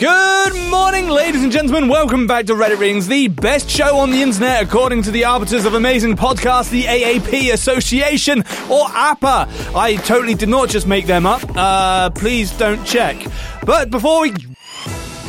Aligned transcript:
Good 0.00 0.54
morning, 0.70 1.10
ladies 1.10 1.42
and 1.42 1.52
gentlemen. 1.52 1.86
Welcome 1.86 2.26
back 2.26 2.46
to 2.46 2.54
Reddit 2.54 2.78
Readings, 2.78 3.06
the 3.06 3.28
best 3.28 3.68
show 3.68 3.98
on 3.98 4.10
the 4.10 4.22
internet, 4.22 4.62
according 4.62 5.02
to 5.02 5.10
the 5.10 5.26
arbiters 5.26 5.66
of 5.66 5.74
amazing 5.74 6.16
podcasts, 6.16 6.70
the 6.70 6.84
AAP 6.84 7.52
Association, 7.52 8.42
or 8.70 8.86
APA. 8.88 9.46
I 9.76 9.96
totally 9.96 10.32
did 10.32 10.48
not 10.48 10.70
just 10.70 10.86
make 10.86 11.04
them 11.04 11.26
up. 11.26 11.42
Uh, 11.54 12.08
please 12.08 12.50
don't 12.56 12.82
check. 12.82 13.26
But 13.66 13.90
before 13.90 14.22
we 14.22 14.32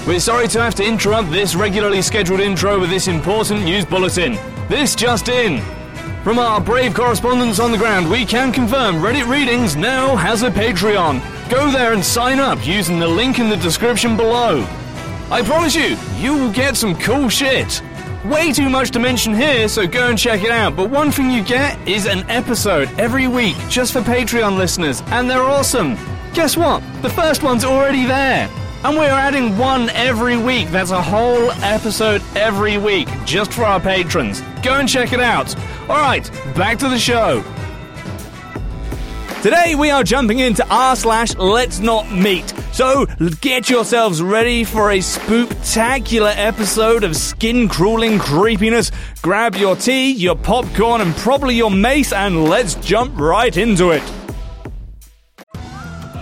We're 0.08 0.22
sorry 0.22 0.48
to 0.48 0.62
have 0.62 0.76
to 0.76 0.86
interrupt 0.86 1.32
this 1.32 1.54
regularly 1.54 2.02
scheduled 2.02 2.40
intro 2.40 2.80
with 2.80 2.92
this 2.92 3.10
important 3.10 3.66
news 3.66 3.84
bulletin. 3.84 4.38
This 4.70 4.96
just 4.96 5.28
in. 5.28 5.62
From 6.24 6.40
our 6.40 6.62
brave 6.62 6.94
correspondents 6.94 7.60
on 7.60 7.74
the 7.74 7.78
ground, 7.78 8.10
we 8.10 8.24
can 8.24 8.54
confirm 8.54 9.02
Reddit 9.02 9.28
Readings 9.28 9.76
now 9.76 10.16
has 10.16 10.44
a 10.44 10.50
Patreon. 10.50 11.20
Go 11.52 11.70
there 11.70 11.92
and 11.92 12.02
sign 12.02 12.40
up 12.40 12.66
using 12.66 12.98
the 12.98 13.08
link 13.10 13.38
in 13.38 13.50
the 13.50 13.58
description 13.58 14.16
below. 14.16 14.66
I 15.30 15.42
promise 15.44 15.76
you, 15.76 15.98
you 16.16 16.34
will 16.34 16.54
get 16.54 16.78
some 16.78 16.96
cool 16.96 17.28
shit. 17.28 17.82
Way 18.24 18.54
too 18.54 18.70
much 18.70 18.92
to 18.92 19.00
mention 19.00 19.36
here, 19.36 19.68
so 19.68 19.86
go 19.86 20.08
and 20.08 20.18
check 20.18 20.46
it 20.46 20.52
out. 20.52 20.78
But 20.78 20.90
one 20.90 21.12
thing 21.12 21.30
you 21.30 21.44
get 21.44 21.78
is 21.86 22.06
an 22.06 22.20
episode 22.30 22.90
every 22.98 23.28
week 23.28 23.58
just 23.68 23.92
for 23.92 24.00
Patreon 24.00 24.56
listeners, 24.56 25.04
and 25.08 25.30
they're 25.30 25.44
awesome. 25.44 25.98
Guess 26.34 26.56
what? 26.56 26.82
The 27.02 27.10
first 27.10 27.44
one's 27.44 27.66
already 27.66 28.06
there. 28.06 28.50
And 28.86 28.98
we're 28.98 29.10
adding 29.10 29.58
one 29.58 29.90
every 29.90 30.38
week. 30.38 30.70
That's 30.70 30.92
a 30.92 31.02
whole 31.02 31.52
episode 31.52 32.22
every 32.34 32.78
week 32.78 33.10
just 33.26 33.52
for 33.52 33.66
our 33.66 33.82
patrons. 33.82 34.40
Go 34.64 34.76
and 34.76 34.88
check 34.88 35.12
it 35.12 35.20
out. 35.20 35.54
All 35.90 36.00
right, 36.00 36.32
back 36.56 36.80
to 36.80 36.88
the 36.88 36.98
show. 36.98 37.44
Today 39.42 39.74
we 39.74 39.90
are 39.90 40.04
jumping 40.04 40.38
into 40.38 40.64
r 40.70 40.96
slash 40.96 41.36
let's 41.36 41.80
not 41.80 42.12
meet. 42.12 42.54
So 42.74 43.08
get 43.42 43.72
yourselves 43.72 44.22
ready 44.22 44.64
for 44.64 44.92
a 44.92 45.00
spooktacular 45.00 46.32
episode 46.38 47.04
of 47.04 47.16
skin 47.16 47.68
crawling 47.68 48.20
creepiness. 48.20 48.92
Grab 49.24 49.56
your 49.56 49.76
tea, 49.76 50.12
your 50.12 50.36
popcorn, 50.36 51.02
and 51.02 51.16
probably 51.16 51.56
your 51.56 51.72
mace, 51.72 52.14
and 52.14 52.48
let's 52.50 52.76
jump 52.76 53.20
right 53.20 53.58
into 53.58 53.90
it. 53.90 54.04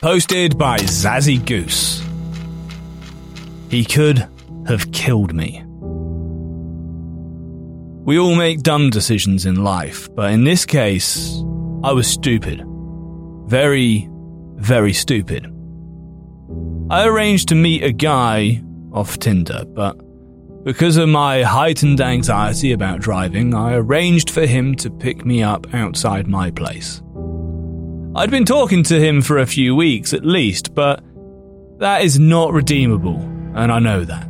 Posted 0.00 0.58
by 0.58 0.76
Zazzy 0.76 1.42
Goose. 1.42 2.04
He 3.70 3.82
could 3.82 4.28
have 4.68 4.92
killed 4.92 5.34
me. 5.34 5.62
We 8.04 8.18
all 8.18 8.34
make 8.34 8.62
dumb 8.62 8.90
decisions 8.90 9.46
in 9.46 9.64
life, 9.64 10.14
but 10.14 10.32
in 10.32 10.44
this 10.44 10.66
case, 10.66 11.42
I 11.82 11.92
was 11.92 12.06
stupid. 12.06 12.62
Very, 13.46 14.06
very 14.56 14.92
stupid. 14.92 15.50
I 16.90 17.06
arranged 17.06 17.48
to 17.48 17.54
meet 17.54 17.82
a 17.82 17.90
guy 17.90 18.62
off 18.92 19.18
Tinder, 19.18 19.64
but 19.64 19.96
because 20.62 20.98
of 20.98 21.08
my 21.08 21.42
heightened 21.42 22.02
anxiety 22.02 22.72
about 22.72 23.00
driving, 23.00 23.54
I 23.54 23.74
arranged 23.76 24.28
for 24.28 24.44
him 24.44 24.74
to 24.76 24.90
pick 24.90 25.24
me 25.24 25.42
up 25.42 25.72
outside 25.72 26.26
my 26.26 26.50
place. 26.50 27.00
I'd 28.16 28.30
been 28.30 28.46
talking 28.46 28.82
to 28.84 28.98
him 28.98 29.20
for 29.20 29.36
a 29.36 29.46
few 29.46 29.76
weeks 29.76 30.14
at 30.14 30.24
least, 30.24 30.74
but 30.74 31.04
that 31.80 32.00
is 32.00 32.18
not 32.18 32.54
redeemable, 32.54 33.18
and 33.54 33.70
I 33.70 33.78
know 33.78 34.06
that. 34.06 34.26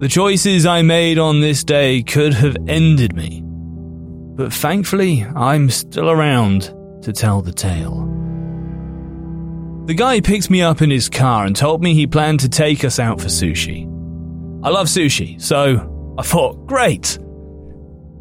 The 0.00 0.08
choices 0.08 0.66
I 0.66 0.82
made 0.82 1.18
on 1.18 1.40
this 1.40 1.64
day 1.64 2.02
could 2.02 2.34
have 2.34 2.54
ended 2.68 3.16
me, 3.16 3.40
but 3.42 4.52
thankfully 4.52 5.24
I'm 5.24 5.70
still 5.70 6.10
around 6.10 6.64
to 7.00 7.14
tell 7.14 7.40
the 7.40 7.50
tale. 7.50 8.04
The 9.86 9.94
guy 9.94 10.20
picked 10.20 10.50
me 10.50 10.60
up 10.60 10.82
in 10.82 10.90
his 10.90 11.08
car 11.08 11.46
and 11.46 11.56
told 11.56 11.82
me 11.82 11.94
he 11.94 12.06
planned 12.06 12.40
to 12.40 12.48
take 12.50 12.84
us 12.84 12.98
out 12.98 13.22
for 13.22 13.28
sushi. 13.28 13.84
I 14.62 14.68
love 14.68 14.88
sushi, 14.88 15.40
so 15.40 16.14
I 16.18 16.22
thought, 16.22 16.66
great. 16.66 17.18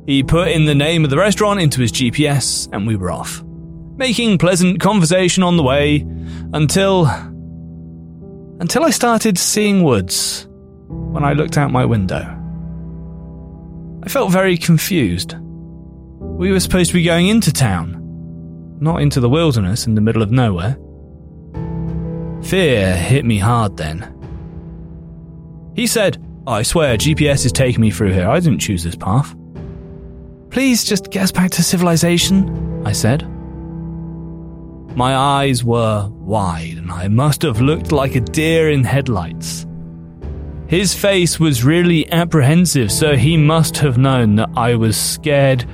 He 0.06 0.24
put 0.24 0.48
in 0.48 0.64
the 0.64 0.76
name 0.76 1.04
of 1.04 1.10
the 1.10 1.18
restaurant 1.18 1.60
into 1.60 1.82
his 1.82 1.92
GPS 1.92 2.70
and 2.72 2.88
we 2.88 2.96
were 2.96 3.12
off 3.12 3.44
making 3.98 4.38
pleasant 4.38 4.80
conversation 4.80 5.44
on 5.44 5.58
the 5.58 5.64
way 5.64 6.06
until 6.54 7.06
until 8.60 8.84
I 8.84 8.90
started 8.90 9.38
seeing 9.38 9.84
woods 9.84 10.48
when 10.88 11.24
I 11.24 11.34
looked 11.34 11.58
out 11.58 11.72
my 11.72 11.86
window. 11.86 12.22
I 14.04 14.10
felt 14.10 14.32
very 14.32 14.58
confused. 14.58 15.36
We 15.40 16.52
were 16.52 16.60
supposed 16.60 16.92
to 16.92 16.96
be 16.96 17.04
going 17.04 17.28
into 17.28 17.52
town, 17.52 18.78
not 18.80 19.02
into 19.02 19.20
the 19.20 19.30
wilderness 19.30 19.88
in 19.88 19.96
the 19.96 20.02
middle 20.02 20.22
of 20.22 20.32
nowhere. 20.32 20.78
Fear 22.44 22.96
hit 22.96 23.26
me 23.26 23.40
hard 23.40 23.78
then. 23.78 24.12
He 25.76 25.88
said, 25.88 26.24
I 26.48 26.62
swear 26.62 26.98
GPS 26.98 27.46
is 27.46 27.52
taking 27.52 27.82
me 27.82 27.92
through 27.92 28.14
here. 28.14 28.30
I 28.30 28.40
didn't 28.40 28.60
choose 28.60 28.84
this 28.84 28.96
path. 28.96 29.36
Please 30.50 30.84
just 30.84 31.10
get 31.12 31.24
us 31.24 31.32
back 31.32 31.52
to 31.52 31.64
civilization, 31.64 32.86
I 32.86 32.92
said. 32.92 33.28
My 34.96 35.16
eyes 35.16 35.64
were 35.64 36.08
wide, 36.10 36.78
and 36.78 36.90
I 36.90 37.10
must 37.10 37.42
have 37.42 37.60
looked 37.60 37.92
like 37.92 38.16
a 38.16 38.22
deer 38.22 38.70
in 38.70 38.86
headlights. 38.86 39.66
His 40.68 40.94
face 40.94 41.40
was 41.40 41.66
really 41.66 42.10
apprehensive, 42.12 42.92
so 42.92 43.16
he 43.16 43.36
must 43.36 43.78
have 43.78 43.98
known 43.98 44.36
that 44.38 44.50
I 44.56 44.76
was 44.76 44.98
scared 44.98 45.66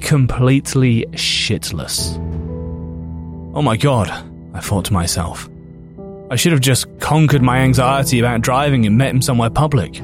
completely 0.00 1.06
shitless. 1.12 2.16
Oh 3.54 3.62
my 3.62 3.76
god, 3.76 4.10
I 4.54 4.60
thought 4.60 4.86
to 4.86 4.92
myself. 4.92 5.48
I 6.30 6.36
should 6.36 6.52
have 6.52 6.60
just 6.62 6.86
conquered 6.98 7.42
my 7.42 7.58
anxiety 7.58 8.18
about 8.18 8.40
driving 8.40 8.86
and 8.86 8.96
met 8.96 9.10
him 9.10 9.20
somewhere 9.20 9.50
public. 9.50 10.00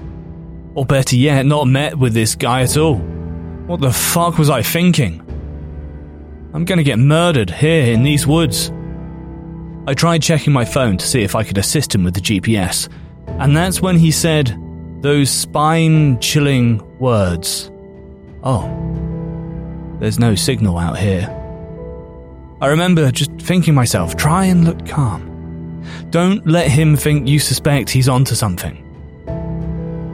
Or 0.75 0.85
better 0.85 1.17
yet, 1.17 1.47
not 1.47 1.67
met 1.67 1.99
with 1.99 2.13
this 2.13 2.35
guy 2.35 2.63
at 2.63 2.77
all. 2.77 2.97
What 3.67 3.81
the 3.81 3.93
fuck 3.93 4.37
was 4.37 4.51
I 4.51 4.61
thinking? 4.63 5.25
I'm 6.59 6.65
gonna 6.65 6.83
get 6.83 6.99
murdered 6.99 7.51
here 7.51 7.93
in 7.93 8.03
these 8.03 8.27
woods. 8.27 8.73
I 9.87 9.95
tried 9.95 10.23
checking 10.23 10.53
my 10.53 10.65
phone 10.65 10.97
to 10.97 11.07
see 11.07 11.23
if 11.23 11.37
I 11.37 11.45
could 11.45 11.57
assist 11.57 11.95
him 11.95 12.03
with 12.03 12.15
the 12.15 12.21
GPS, 12.21 12.89
and 13.39 13.57
that's 13.57 13.81
when 13.81 13.97
he 13.97 14.11
said 14.11 14.61
those 15.01 15.31
spine 15.31 16.19
chilling 16.19 16.83
words. 16.99 17.71
Oh, 18.43 18.67
there's 20.01 20.19
no 20.19 20.35
signal 20.35 20.79
out 20.79 20.99
here. 20.99 21.29
I 22.61 22.67
remember 22.67 23.13
just 23.13 23.31
thinking 23.39 23.77
myself, 23.77 24.17
try 24.17 24.47
and 24.47 24.65
look 24.65 24.85
calm. 24.85 25.85
Don't 26.11 26.45
let 26.45 26.69
him 26.69 26.97
think 26.97 27.29
you 27.29 27.39
suspect 27.39 27.89
he's 27.89 28.09
onto 28.09 28.35
something. 28.35 28.83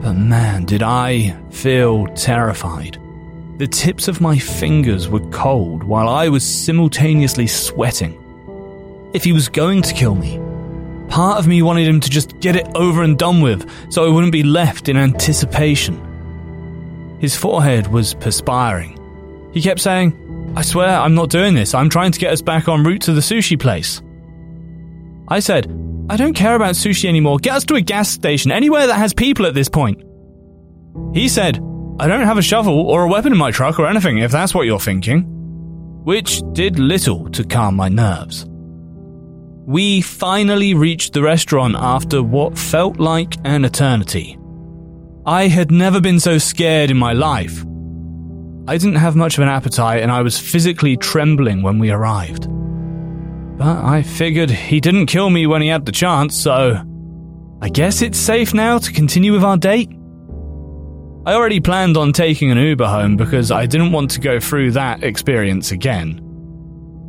But 0.03 0.13
man, 0.13 0.65
did 0.65 0.83
I 0.83 1.35
feel 1.49 2.05
terrified. 2.09 2.99
The 3.57 3.67
tips 3.67 4.09
of 4.09 4.19
my 4.19 4.37
fingers 4.37 5.07
were 5.07 5.25
cold 5.29 5.83
while 5.83 6.09
I 6.09 6.27
was 6.27 6.45
simultaneously 6.45 7.47
sweating. 7.47 8.21
If 9.13 9.23
he 9.23 9.31
was 9.31 9.47
going 9.47 9.81
to 9.83 9.93
kill 9.93 10.15
me, 10.15 10.37
part 11.07 11.39
of 11.39 11.47
me 11.47 11.61
wanted 11.61 11.87
him 11.87 12.01
to 12.01 12.09
just 12.09 12.37
get 12.41 12.57
it 12.57 12.67
over 12.75 13.01
and 13.01 13.17
done 13.17 13.39
with 13.39 13.65
so 13.89 14.05
I 14.05 14.13
wouldn't 14.13 14.33
be 14.33 14.43
left 14.43 14.89
in 14.89 14.97
anticipation. 14.97 17.17
His 17.21 17.37
forehead 17.37 17.87
was 17.87 18.13
perspiring. 18.15 18.99
He 19.53 19.61
kept 19.61 19.79
saying, 19.79 20.53
I 20.57 20.61
swear 20.61 20.89
I'm 20.89 21.15
not 21.15 21.29
doing 21.29 21.53
this. 21.53 21.73
I'm 21.73 21.89
trying 21.89 22.11
to 22.11 22.19
get 22.19 22.33
us 22.33 22.41
back 22.41 22.67
en 22.67 22.83
route 22.83 23.03
to 23.03 23.13
the 23.13 23.21
sushi 23.21 23.57
place. 23.57 24.01
I 25.29 25.39
said, 25.39 25.67
I 26.09 26.17
don't 26.17 26.33
care 26.33 26.55
about 26.55 26.75
sushi 26.75 27.07
anymore. 27.07 27.37
Get 27.37 27.55
us 27.55 27.65
to 27.65 27.75
a 27.75 27.81
gas 27.81 28.09
station, 28.09 28.51
anywhere 28.51 28.87
that 28.87 28.97
has 28.97 29.13
people 29.13 29.45
at 29.45 29.53
this 29.53 29.69
point. 29.69 30.03
He 31.13 31.29
said, 31.29 31.61
I 31.97 32.07
don't 32.07 32.25
have 32.25 32.37
a 32.37 32.41
shovel 32.41 32.89
or 32.89 33.03
a 33.03 33.07
weapon 33.07 33.31
in 33.31 33.37
my 33.37 33.51
truck 33.51 33.79
or 33.79 33.87
anything, 33.87 34.17
if 34.17 34.31
that's 34.31 34.53
what 34.53 34.65
you're 34.65 34.79
thinking. 34.79 35.23
Which 36.03 36.41
did 36.51 36.77
little 36.77 37.29
to 37.31 37.43
calm 37.43 37.75
my 37.75 37.87
nerves. 37.87 38.45
We 39.65 40.01
finally 40.01 40.73
reached 40.73 41.13
the 41.13 41.23
restaurant 41.23 41.75
after 41.75 42.21
what 42.21 42.57
felt 42.57 42.99
like 42.99 43.35
an 43.45 43.65
eternity. 43.65 44.37
I 45.25 45.47
had 45.47 45.71
never 45.71 46.01
been 46.01 46.19
so 46.19 46.37
scared 46.37 46.91
in 46.91 46.97
my 46.97 47.13
life. 47.13 47.63
I 48.67 48.77
didn't 48.77 48.95
have 48.95 49.15
much 49.15 49.37
of 49.37 49.43
an 49.43 49.49
appetite 49.49 50.03
and 50.03 50.11
I 50.11 50.21
was 50.21 50.37
physically 50.37 50.97
trembling 50.97 51.63
when 51.63 51.79
we 51.79 51.91
arrived. 51.91 52.47
But 53.57 53.83
I 53.83 54.03
figured 54.03 54.51
he 54.51 54.81
didn't 54.81 55.05
kill 55.05 55.29
me 55.29 55.47
when 55.47 55.61
he 55.61 55.69
had 55.69 55.85
the 55.85 55.91
chance, 55.91 56.35
so 56.35 56.77
I 57.61 57.69
guess 57.69 58.01
it's 58.01 58.19
safe 58.19 58.53
now 58.53 58.79
to 58.79 58.91
continue 58.91 59.31
with 59.31 59.43
our 59.43 59.57
date. 59.57 59.89
I 61.25 61.33
already 61.33 61.59
planned 61.59 61.97
on 61.97 62.13
taking 62.13 62.51
an 62.51 62.59
Uber 62.59 62.85
home 62.85 63.17
because 63.17 63.49
I 63.49 63.65
didn't 63.65 63.91
want 63.91 64.11
to 64.11 64.19
go 64.19 64.39
through 64.39 64.71
that 64.71 65.03
experience 65.03 65.71
again. 65.71 66.21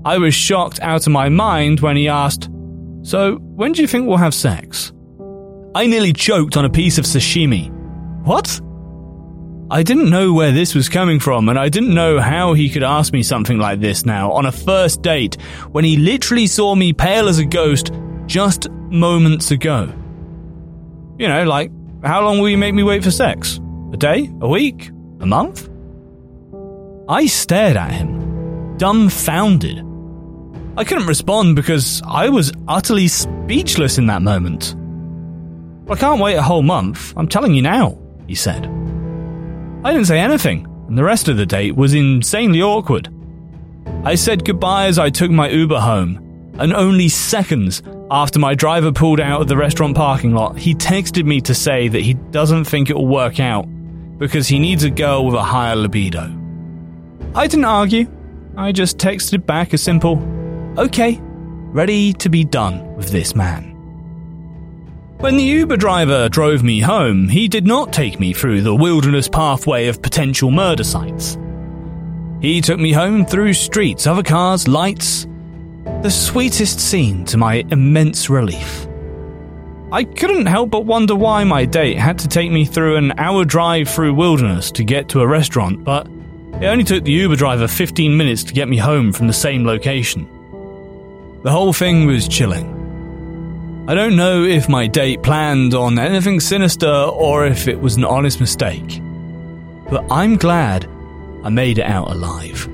I 0.07 0.17
was 0.17 0.35
shocked 0.35 0.81
out 0.81 1.07
of 1.07 1.13
my 1.13 1.29
mind 1.29 1.81
when 1.81 1.97
he 1.97 2.09
asked, 2.09 2.49
So, 3.03 3.37
when 3.37 3.73
do 3.73 3.83
you 3.83 3.89
think 3.89 4.07
we'll 4.07 4.17
have 4.17 4.33
sex? 4.33 4.93
I 5.75 5.87
nearly 5.87 6.15
choked 6.15 6.57
on 6.57 6.65
a 6.65 6.71
piece 6.71 6.97
of 6.97 7.05
sashimi. 7.05 7.71
What? 8.25 8.59
I 9.71 9.83
didn't 9.83 10.09
know 10.09 10.33
where 10.33 10.53
this 10.53 10.75
was 10.75 10.89
coming 10.89 11.21
from, 11.21 11.51
and 11.51 11.59
I 11.59 11.69
didn't 11.69 11.93
know 11.93 12.19
how 12.19 12.55
he 12.55 12.71
could 12.71 12.85
ask 12.85 13.13
me 13.13 13.23
something 13.23 13.59
like 13.59 13.81
this 13.81 14.07
now 14.07 14.33
on 14.33 14.47
a 14.47 14.53
first 14.53 15.03
date 15.03 15.35
when 15.73 15.85
he 15.85 15.99
literally 15.99 16.47
saw 16.47 16.75
me 16.75 16.95
pale 16.95 17.29
as 17.29 17.39
a 17.39 17.45
ghost 17.45 17.91
just 18.25 18.71
moments 18.71 19.51
ago. 19.51 19.93
You 21.19 21.29
know, 21.29 21.45
like, 21.45 21.71
how 22.03 22.25
long 22.25 22.39
will 22.39 22.49
you 22.49 22.57
make 22.57 22.75
me 22.75 22.83
wait 22.83 23.05
for 23.05 23.11
sex? 23.11 23.61
A 23.93 23.97
day? 23.97 24.29
A 24.41 24.49
week? 24.49 24.91
A 25.21 25.27
month? 25.27 25.69
I 27.09 27.27
stared 27.27 27.77
at 27.77 27.93
him, 27.93 28.77
dumbfounded. 28.79 29.79
I 30.77 30.83
couldn't 30.83 31.07
respond 31.07 31.55
because 31.55 32.03
I 32.05 32.29
was 32.29 32.53
utterly 32.67 33.07
speechless 33.07 33.97
in 33.97 34.07
that 34.09 34.23
moment. 34.23 34.75
I 35.89 35.95
can't 35.95 36.21
wait 36.21 36.35
a 36.35 36.43
whole 36.43 36.63
month, 36.63 37.15
I'm 37.17 37.29
telling 37.29 37.55
you 37.55 37.63
now, 37.63 37.97
he 38.27 38.35
said. 38.35 38.67
I 39.85 39.93
didn't 39.93 40.09
say 40.09 40.19
anything, 40.19 40.67
and 40.89 40.99
the 40.99 41.05
rest 41.05 41.29
of 41.29 41.37
the 41.37 41.47
date 41.47 41.77
was 41.77 41.95
insanely 41.95 42.61
awkward. 42.61 43.09
I 44.05 44.17
said 44.17 44.45
goodbye 44.45 44.87
as 44.87 44.99
I 44.99 45.11
took 45.11 45.31
my 45.31 45.49
Uber 45.49 45.79
home, 45.79 46.53
and 46.59 46.73
only 46.73 47.09
seconds 47.09 47.85
after 48.11 48.41
my 48.41 48.57
driver 48.57 48.91
pulled 48.91 49.21
out 49.21 49.43
of 49.43 49.49
the 49.49 49.57
restaurant 49.57 49.95
parking 49.97 50.35
lot, 50.35 50.59
he 50.59 50.75
texted 50.75 51.25
me 51.25 51.41
to 51.43 51.55
say 51.55 51.87
that 51.87 52.03
he 52.03 52.15
doesn't 52.15 52.65
think 52.65 52.91
it 52.91 52.95
will 52.95 53.07
work 53.07 53.39
out 53.39 53.69
because 54.19 54.49
he 54.49 54.59
needs 54.59 54.85
a 54.85 54.91
girl 54.91 55.25
with 55.25 55.35
a 55.35 55.43
higher 55.43 55.77
libido. 55.77 56.33
I 57.35 57.47
didn't 57.47 57.65
argue. 57.67 58.07
I 58.57 58.73
just 58.73 58.99
texted 58.99 59.45
back 59.45 59.73
a 59.73 59.79
simple, 59.79 60.19
okay, 60.79 61.19
ready 61.21 62.13
to 62.15 62.29
be 62.29 62.45
done 62.45 62.95
with 62.97 63.11
this 63.11 63.35
man. 63.35 63.73
When 65.19 65.37
the 65.37 65.45
Uber 65.45 65.77
driver 65.77 66.29
drove 66.29 66.63
me 66.63 66.81
home, 66.81 67.29
he 67.29 67.49
did 67.49 67.67
not 67.67 67.93
take 67.93 68.21
me 68.21 68.33
through 68.33 68.63
the 68.63 68.75
wilderness 68.75 69.29
pathway 69.29 69.89
of 69.89 70.03
potential 70.03 70.51
murder 70.51 70.85
sites. 70.85 71.39
He 72.41 72.61
took 72.61 72.79
me 72.79 72.93
home 72.93 73.25
through 73.25 73.55
streets, 73.55 74.07
other 74.07 74.23
cars, 74.23 74.69
lights. 74.69 75.27
The 76.03 76.11
sweetest 76.11 76.81
scene 76.81 77.25
to 77.27 77.39
my 77.39 77.65
immense 77.71 78.29
relief. 78.29 78.87
I 79.93 80.03
couldn't 80.03 80.47
help 80.47 80.71
but 80.71 80.85
wonder 80.85 81.15
why 81.15 81.45
my 81.45 81.65
date 81.65 81.97
had 81.97 82.19
to 82.19 82.29
take 82.29 82.51
me 82.51 82.65
through 82.65 82.97
an 82.97 83.17
hour 83.19 83.45
drive 83.45 83.89
through 83.89 84.15
wilderness 84.15 84.73
to 84.73 84.83
get 84.83 85.09
to 85.11 85.21
a 85.21 85.27
restaurant, 85.27 85.85
but 85.85 86.09
it 86.61 86.65
only 86.65 86.83
took 86.83 87.05
the 87.05 87.13
Uber 87.13 87.37
driver 87.37 87.69
15 87.69 88.17
minutes 88.17 88.43
to 88.45 88.53
get 88.53 88.69
me 88.69 88.79
home 88.79 89.13
from 89.13 89.29
the 89.29 89.33
same 89.33 89.65
location. 89.65 90.29
The 91.45 91.53
whole 91.53 91.73
thing 91.73 92.05
was 92.05 92.27
chilling. 92.27 93.85
I 93.89 93.95
don't 93.95 94.17
know 94.17 94.43
if 94.43 94.69
my 94.69 94.89
date 94.89 95.23
planned 95.23 95.73
on 95.73 96.01
anything 96.01 96.41
sinister 96.41 96.91
or 96.91 97.47
if 97.47 97.69
it 97.69 97.81
was 97.81 97.97
an 97.97 98.05
honest 98.05 98.41
mistake, 98.41 99.01
but 99.89 100.05
I'm 100.11 100.37
glad 100.37 100.87
I 101.45 101.49
made 101.51 101.79
it 101.79 101.87
out 101.87 102.11
alive. 102.11 102.69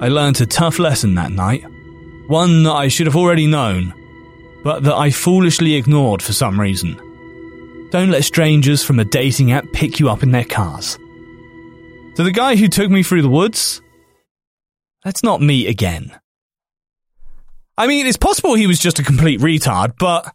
I 0.00 0.06
learned 0.06 0.40
a 0.40 0.46
tough 0.46 0.78
lesson 0.78 1.16
that 1.16 1.32
night, 1.32 1.64
one 2.28 2.62
that 2.62 2.72
I 2.72 2.86
should 2.86 3.08
have 3.08 3.16
already 3.16 3.48
known 3.48 3.94
but 4.62 4.84
that 4.84 4.94
I 4.94 5.10
foolishly 5.10 5.74
ignored 5.74 6.22
for 6.22 6.32
some 6.32 6.60
reason. 6.60 6.96
Don't 7.90 8.10
let 8.10 8.24
strangers 8.24 8.82
from 8.82 8.98
a 8.98 9.04
dating 9.04 9.52
app 9.52 9.66
pick 9.72 10.00
you 10.00 10.08
up 10.08 10.22
in 10.22 10.30
their 10.30 10.44
cars. 10.44 10.98
To 12.16 12.22
the 12.22 12.32
guy 12.32 12.56
who 12.56 12.68
took 12.68 12.90
me 12.90 13.02
through 13.02 13.22
the 13.22 13.28
woods, 13.28 13.82
let's 15.04 15.22
not 15.22 15.40
meet 15.40 15.68
again. 15.68 16.12
I 17.76 17.86
mean, 17.86 18.06
it's 18.06 18.16
possible 18.16 18.54
he 18.54 18.66
was 18.66 18.78
just 18.78 18.98
a 18.98 19.02
complete 19.02 19.40
retard, 19.40 19.94
but 19.98 20.32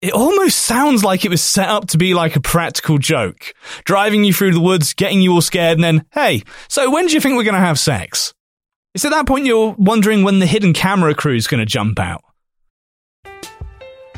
it 0.00 0.12
almost 0.12 0.58
sounds 0.58 1.04
like 1.04 1.24
it 1.24 1.30
was 1.30 1.40
set 1.40 1.68
up 1.68 1.86
to 1.88 1.98
be 1.98 2.12
like 2.12 2.34
a 2.34 2.40
practical 2.40 2.98
joke. 2.98 3.54
Driving 3.84 4.24
you 4.24 4.32
through 4.32 4.52
the 4.52 4.60
woods, 4.60 4.94
getting 4.94 5.20
you 5.20 5.32
all 5.32 5.40
scared, 5.40 5.78
and 5.78 5.84
then, 5.84 6.04
hey, 6.12 6.42
so 6.68 6.90
when 6.90 7.06
do 7.06 7.14
you 7.14 7.20
think 7.20 7.36
we're 7.36 7.44
going 7.44 7.54
to 7.54 7.60
have 7.60 7.78
sex? 7.78 8.34
It's 8.94 9.04
at 9.04 9.12
that 9.12 9.26
point 9.26 9.46
you're 9.46 9.74
wondering 9.78 10.24
when 10.24 10.40
the 10.40 10.46
hidden 10.46 10.72
camera 10.72 11.14
crew's 11.14 11.46
going 11.46 11.60
to 11.60 11.66
jump 11.66 11.98
out. 12.00 12.22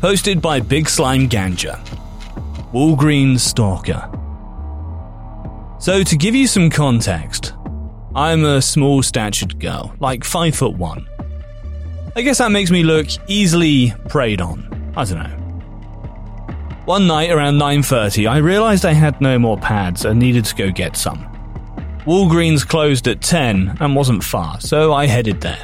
Hosted 0.00 0.40
by 0.40 0.60
Big 0.60 0.88
Slime 0.88 1.28
Ganja. 1.28 1.78
Walgreens 2.72 3.40
Stalker. 3.40 4.08
So, 5.78 6.02
to 6.02 6.16
give 6.16 6.34
you 6.34 6.46
some 6.46 6.70
context, 6.70 7.52
I'm 8.14 8.46
a 8.46 8.62
small 8.62 9.02
statured 9.02 9.60
girl, 9.60 9.94
like 10.00 10.24
5 10.24 10.54
foot 10.54 10.74
1. 10.74 11.06
I 12.16 12.22
guess 12.22 12.38
that 12.38 12.50
makes 12.50 12.70
me 12.70 12.82
look 12.82 13.08
easily 13.28 13.92
preyed 14.08 14.40
on. 14.40 14.92
I 14.96 15.04
don't 15.04 15.18
know. 15.18 15.36
One 16.86 17.06
night 17.06 17.30
around 17.30 17.58
9:30, 17.58 18.26
I 18.26 18.38
realized 18.38 18.86
I 18.86 18.94
had 18.94 19.20
no 19.20 19.38
more 19.38 19.58
pads 19.58 20.06
and 20.06 20.18
needed 20.18 20.46
to 20.46 20.54
go 20.54 20.70
get 20.70 20.96
some. 20.96 21.26
Walgreens 22.06 22.66
closed 22.66 23.06
at 23.06 23.20
10 23.20 23.76
and 23.80 23.94
wasn't 23.94 24.24
far, 24.24 24.62
so 24.62 24.94
I 24.94 25.06
headed 25.06 25.42
there. 25.42 25.62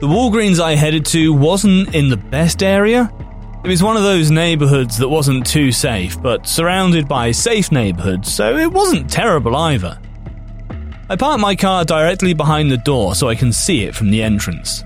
The 0.00 0.08
Walgreens 0.08 0.60
I 0.60 0.74
headed 0.74 1.06
to 1.06 1.32
wasn't 1.32 1.94
in 1.94 2.08
the 2.08 2.16
best 2.16 2.62
area. 2.62 3.12
It 3.64 3.68
was 3.68 3.82
one 3.82 3.96
of 3.96 4.02
those 4.02 4.30
neighborhoods 4.30 4.98
that 4.98 5.08
wasn't 5.08 5.46
too 5.46 5.72
safe, 5.72 6.20
but 6.20 6.46
surrounded 6.46 7.08
by 7.08 7.30
safe 7.30 7.70
neighborhoods, 7.70 8.32
so 8.32 8.56
it 8.56 8.72
wasn't 8.72 9.08
terrible 9.08 9.56
either. 9.56 9.98
I 11.08 11.16
parked 11.16 11.40
my 11.40 11.54
car 11.54 11.84
directly 11.84 12.34
behind 12.34 12.70
the 12.70 12.76
door 12.76 13.14
so 13.14 13.28
I 13.28 13.36
can 13.36 13.52
see 13.52 13.84
it 13.84 13.94
from 13.94 14.10
the 14.10 14.22
entrance. 14.22 14.82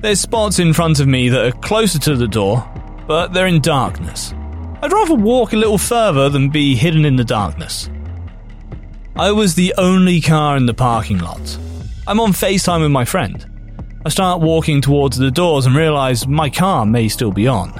There's 0.00 0.20
spots 0.20 0.58
in 0.58 0.74
front 0.74 1.00
of 1.00 1.08
me 1.08 1.30
that 1.30 1.46
are 1.46 1.60
closer 1.60 1.98
to 2.00 2.14
the 2.14 2.28
door, 2.28 2.68
but 3.06 3.32
they're 3.32 3.46
in 3.46 3.60
darkness. 3.60 4.34
I'd 4.82 4.92
rather 4.92 5.14
walk 5.14 5.54
a 5.54 5.56
little 5.56 5.78
further 5.78 6.28
than 6.28 6.50
be 6.50 6.76
hidden 6.76 7.04
in 7.04 7.16
the 7.16 7.24
darkness. 7.24 7.88
I 9.16 9.32
was 9.32 9.54
the 9.54 9.74
only 9.78 10.20
car 10.20 10.56
in 10.56 10.66
the 10.66 10.74
parking 10.74 11.18
lot. 11.18 11.58
I'm 12.06 12.20
on 12.20 12.32
FaceTime 12.32 12.82
with 12.82 12.92
my 12.92 13.04
friend. 13.04 13.44
I 14.04 14.10
start 14.10 14.40
walking 14.40 14.80
towards 14.80 15.16
the 15.16 15.30
doors 15.30 15.66
and 15.66 15.74
realize 15.74 16.26
my 16.26 16.48
car 16.48 16.86
may 16.86 17.08
still 17.08 17.32
be 17.32 17.48
on. 17.48 17.72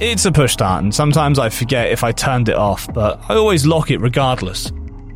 It's 0.00 0.24
a 0.24 0.32
push 0.32 0.52
start, 0.52 0.82
and 0.82 0.94
sometimes 0.94 1.38
I 1.38 1.50
forget 1.50 1.90
if 1.90 2.02
I 2.02 2.12
turned 2.12 2.48
it 2.48 2.56
off, 2.56 2.92
but 2.92 3.20
I 3.28 3.34
always 3.34 3.66
lock 3.66 3.90
it 3.90 3.98
regardless. 3.98 4.72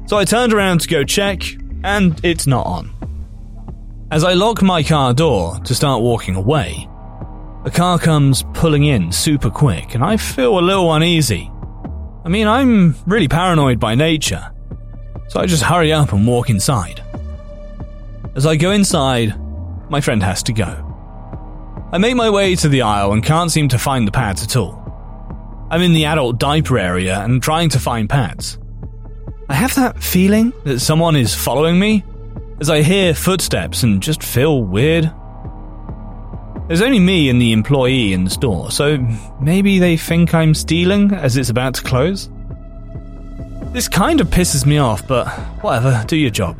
So 0.07 0.19
I 0.19 0.25
turned 0.25 0.53
around 0.53 0.81
to 0.83 0.89
go 0.89 1.05
check, 1.05 1.43
and 1.85 2.21
it's 2.23 2.47
not 2.47 2.67
on. 2.67 2.91
As 4.11 4.23
I 4.23 4.35
lock 4.35 4.61
my 4.61 4.83
car 4.83 5.15
door 5.15 5.59
to 5.61 5.75
start 5.75 6.03
walking 6.03 6.37
away, 6.37 6.87
a 7.65 7.71
car 7.71 7.99
comes 7.99 8.43
pulling 8.55 8.85
in 8.85 9.12
super 9.12 9.50
quick, 9.50 9.95
and 9.95 10.05
I 10.05 10.17
feel 10.17 10.59
a 10.59 10.61
little 10.61 10.93
uneasy. 10.93 11.50
I 12.25 12.29
mean, 12.29 12.47
I'm 12.47 12.95
really 13.07 13.29
paranoid 13.29 13.81
by 13.81 13.95
nature, 13.95 14.50
so 15.29 15.41
I 15.41 15.47
just 15.47 15.62
hurry 15.62 15.93
up 15.93 16.12
and 16.12 16.27
walk 16.27 16.50
inside. 16.50 17.03
As 18.35 18.47
I 18.47 18.57
go 18.57 18.71
inside, 18.71 19.35
my 19.91 20.01
friend 20.01 20.23
has 20.23 20.43
to 20.45 20.53
go. 20.53 20.87
I 21.93 21.99
make 21.99 22.15
my 22.15 22.31
way 22.31 22.55
to 22.57 22.69
the 22.69 22.83
aisle 22.83 23.13
and 23.13 23.25
can't 23.25 23.51
seem 23.51 23.69
to 23.69 23.79
find 23.79 24.07
the 24.07 24.13
pads 24.13 24.43
at 24.43 24.57
all. 24.57 24.79
I'm 25.71 25.83
in 25.83 25.93
the 25.93 26.05
adult 26.05 26.39
diaper 26.39 26.79
area 26.79 27.21
and 27.21 27.43
trying 27.43 27.69
to 27.71 27.81
find 27.81 28.09
pads. 28.09 28.59
I 29.49 29.55
have 29.55 29.75
that 29.75 30.01
feeling 30.01 30.53
that 30.65 30.79
someone 30.79 31.17
is 31.17 31.35
following 31.35 31.79
me 31.79 32.05
as 32.61 32.71
I 32.71 32.83
hear 32.83 33.15
footsteps 33.15 33.83
and 33.83 34.01
just 34.01 34.23
feel 34.23 34.63
weird. 34.63 35.13
There's 36.69 36.83
only 36.83 37.01
me 37.01 37.29
and 37.29 37.41
the 37.41 37.53
employee 37.53 38.13
in 38.13 38.23
the 38.23 38.31
store, 38.31 38.71
so 38.71 38.99
maybe 39.41 39.81
they 39.81 39.97
think 39.97 40.35
I'm 40.35 40.55
stealing 40.55 41.13
as 41.13 41.37
it's 41.37 41.51
about 41.51 41.75
to 41.75 41.83
close? 41.83 42.31
This 43.73 43.89
kind 43.89 44.21
of 44.21 44.29
pisses 44.29 44.65
me 44.65 44.79
off, 44.79 45.07
but 45.09 45.29
whatever, 45.63 46.05
do 46.07 46.17
your 46.17 46.31
job. 46.31 46.57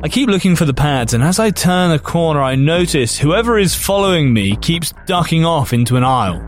I 0.00 0.08
keep 0.08 0.28
looking 0.28 0.54
for 0.54 0.64
the 0.64 0.74
pads, 0.74 1.12
and 1.12 1.24
as 1.24 1.40
I 1.40 1.50
turn 1.50 1.90
a 1.90 1.98
corner, 1.98 2.40
I 2.40 2.54
notice 2.54 3.18
whoever 3.18 3.58
is 3.58 3.74
following 3.74 4.32
me 4.32 4.54
keeps 4.56 4.94
ducking 5.06 5.44
off 5.44 5.72
into 5.72 5.96
an 5.96 6.04
aisle. 6.04 6.40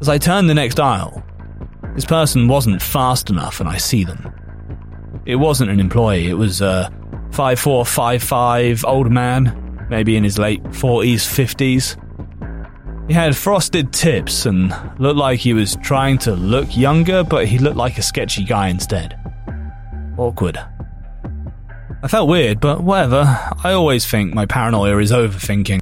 As 0.00 0.08
I 0.08 0.16
turn 0.16 0.46
the 0.46 0.54
next 0.54 0.80
aisle, 0.80 1.22
this 1.94 2.06
person 2.06 2.48
wasn't 2.48 2.80
fast 2.80 3.28
enough, 3.28 3.60
and 3.60 3.68
I 3.68 3.76
see 3.76 4.04
them. 4.04 4.32
It 5.26 5.36
wasn't 5.36 5.70
an 5.70 5.78
employee, 5.78 6.28
it 6.28 6.38
was 6.38 6.62
a 6.62 6.90
5455 7.32 8.86
old 8.86 9.12
man, 9.12 9.86
maybe 9.90 10.16
in 10.16 10.24
his 10.24 10.38
late 10.38 10.62
40s, 10.62 11.16
50s. 11.16 13.08
He 13.08 13.12
had 13.12 13.36
frosted 13.36 13.92
tips 13.92 14.46
and 14.46 14.74
looked 14.98 15.18
like 15.18 15.38
he 15.38 15.52
was 15.52 15.76
trying 15.82 16.16
to 16.18 16.32
look 16.32 16.74
younger, 16.74 17.22
but 17.24 17.44
he 17.44 17.58
looked 17.58 17.76
like 17.76 17.98
a 17.98 18.02
sketchy 18.02 18.44
guy 18.44 18.68
instead. 18.68 19.18
Awkward. 20.16 20.58
I 22.02 22.08
felt 22.08 22.28
weird, 22.28 22.60
but 22.60 22.82
whatever. 22.82 23.24
I 23.62 23.72
always 23.72 24.06
think 24.06 24.32
my 24.32 24.46
paranoia 24.46 24.98
is 24.98 25.12
overthinking. 25.12 25.80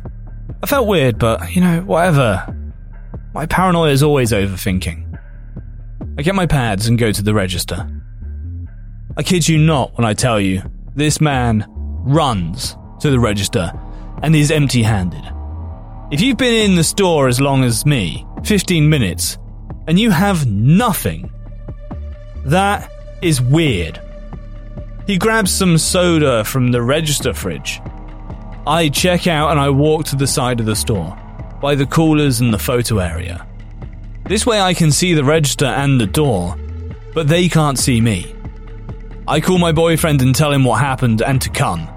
I 0.63 0.67
felt 0.67 0.89
weird, 0.89 1.19
but 1.19 1.55
you 1.55 1.61
know, 1.61 1.81
whatever. 1.83 2.55
My 3.35 3.47
paranoia 3.47 3.93
is 3.93 4.03
always 4.03 4.33
overthinking. 4.33 5.19
I 6.19 6.23
get 6.23 6.35
my 6.35 6.47
pads 6.47 6.89
and 6.89 6.99
go 6.99 7.13
to 7.13 7.23
the 7.23 7.35
register. 7.35 7.89
I 9.17 9.23
kid 9.23 9.49
you 9.49 9.59
not 9.59 9.97
when 9.97 10.05
I 10.05 10.15
tell 10.15 10.41
you, 10.41 10.63
this 10.97 11.21
man 11.21 11.65
runs 11.69 12.77
to 13.01 13.11
the 13.11 13.21
register 13.21 13.73
and 14.23 14.35
is 14.35 14.51
empty 14.51 14.83
handed. 14.83 15.23
If 16.11 16.21
you've 16.21 16.37
been 16.37 16.71
in 16.71 16.75
the 16.75 16.83
store 16.83 17.29
as 17.29 17.41
long 17.41 17.63
as 17.63 17.87
me, 17.87 18.27
15 18.45 18.89
minutes, 18.89 19.39
and 19.87 19.99
you 19.99 20.11
have 20.11 20.47
nothing, 20.51 21.31
that 22.47 22.91
is 23.23 23.41
weird. 23.41 24.01
He 25.09 25.17
grabs 25.17 25.51
some 25.51 25.79
soda 25.79 26.45
from 26.45 26.71
the 26.71 26.83
register 26.83 27.33
fridge. 27.33 27.81
I 28.67 28.91
check 28.91 29.27
out 29.27 29.51
and 29.51 29.59
I 29.59 29.71
walk 29.71 30.05
to 30.07 30.17
the 30.17 30.27
side 30.27 30.61
of 30.61 30.67
the 30.67 30.77
store, 30.77 31.19
by 31.63 31.75
the 31.77 31.87
coolers 31.87 32.43
and 32.43 32.53
the 32.53 32.59
photo 32.59 32.99
area. 32.99 33.47
This 34.27 34.45
way 34.45 34.61
I 34.61 34.75
can 34.75 34.93
see 34.93 35.15
the 35.15 35.25
register 35.25 35.65
and 35.65 35.99
the 35.99 36.07
door, 36.07 36.57
but 37.15 37.27
they 37.27 37.49
can't 37.49 37.79
see 37.79 38.03
me. 38.03 38.35
I 39.27 39.41
call 39.41 39.57
my 39.57 39.73
boyfriend 39.73 40.21
and 40.21 40.35
tell 40.35 40.53
him 40.53 40.65
what 40.65 40.81
happened 40.81 41.23
and 41.23 41.41
to 41.41 41.49
come. 41.49 41.89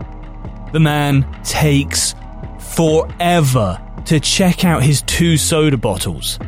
The 0.72 0.80
man 0.80 1.28
takes 1.44 2.16
forever 2.60 3.78
to 4.06 4.22
check 4.22 4.64
out 4.64 4.84
his 4.84 5.02
two 5.02 5.36
soda 5.36 5.76
bottles. 5.76 6.40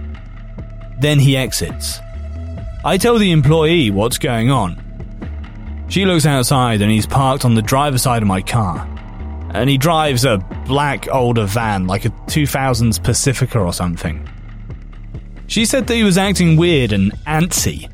Then 1.02 1.20
he 1.20 1.36
exits. 1.36 2.00
I 2.86 2.98
tell 2.98 3.20
the 3.20 3.32
employee 3.32 3.92
what's 3.92 4.18
going 4.18 4.50
on. 4.50 4.83
She 5.94 6.06
looks 6.06 6.26
outside 6.26 6.82
and 6.82 6.90
he's 6.90 7.06
parked 7.06 7.46
on 7.46 7.54
the 7.54 7.62
driver's 7.62 8.02
side 8.02 8.24
of 8.24 8.28
my 8.28 8.42
car. 8.42 8.90
And 9.54 9.70
he 9.70 9.78
drives 9.78 10.26
a 10.26 10.40
black 10.66 11.08
older 11.14 11.46
van, 11.46 11.86
like 11.86 12.06
a 12.06 12.10
2000s 12.10 13.04
Pacifica 13.04 13.60
or 13.60 13.72
something. 13.72 14.28
She 15.46 15.66
said 15.66 15.86
that 15.86 15.94
he 15.94 16.04
was 16.04 16.18
acting 16.18 16.58
weird 16.58 16.94
and 16.94 17.12
antsy. 17.28 17.92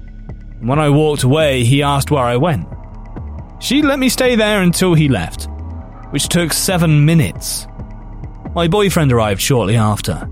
When 0.61 0.79
I 0.79 0.89
walked 0.89 1.23
away, 1.23 1.65
he 1.65 1.83
asked 1.83 2.09
where 2.09 2.23
I 2.23 2.37
went. 2.37 2.69
She 3.59 3.81
let 3.81 3.99
me 3.99 4.07
stay 4.07 4.37
there 4.37 4.61
until 4.61 4.93
he 4.93 5.09
left, 5.09 5.49
which 6.11 6.29
took 6.29 6.53
seven 6.53 7.03
minutes. 7.03 7.67
My 8.55 8.69
boyfriend 8.69 9.11
arrived 9.11 9.41
shortly 9.41 9.75
after. 9.75 10.25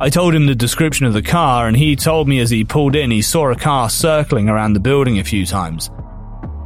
I 0.00 0.10
told 0.10 0.34
him 0.34 0.46
the 0.46 0.56
description 0.56 1.06
of 1.06 1.12
the 1.12 1.22
car, 1.22 1.68
and 1.68 1.76
he 1.76 1.94
told 1.94 2.26
me 2.26 2.40
as 2.40 2.50
he 2.50 2.64
pulled 2.64 2.96
in 2.96 3.12
he 3.12 3.22
saw 3.22 3.52
a 3.52 3.54
car 3.54 3.88
circling 3.88 4.48
around 4.48 4.72
the 4.72 4.80
building 4.80 5.20
a 5.20 5.24
few 5.24 5.46
times 5.46 5.90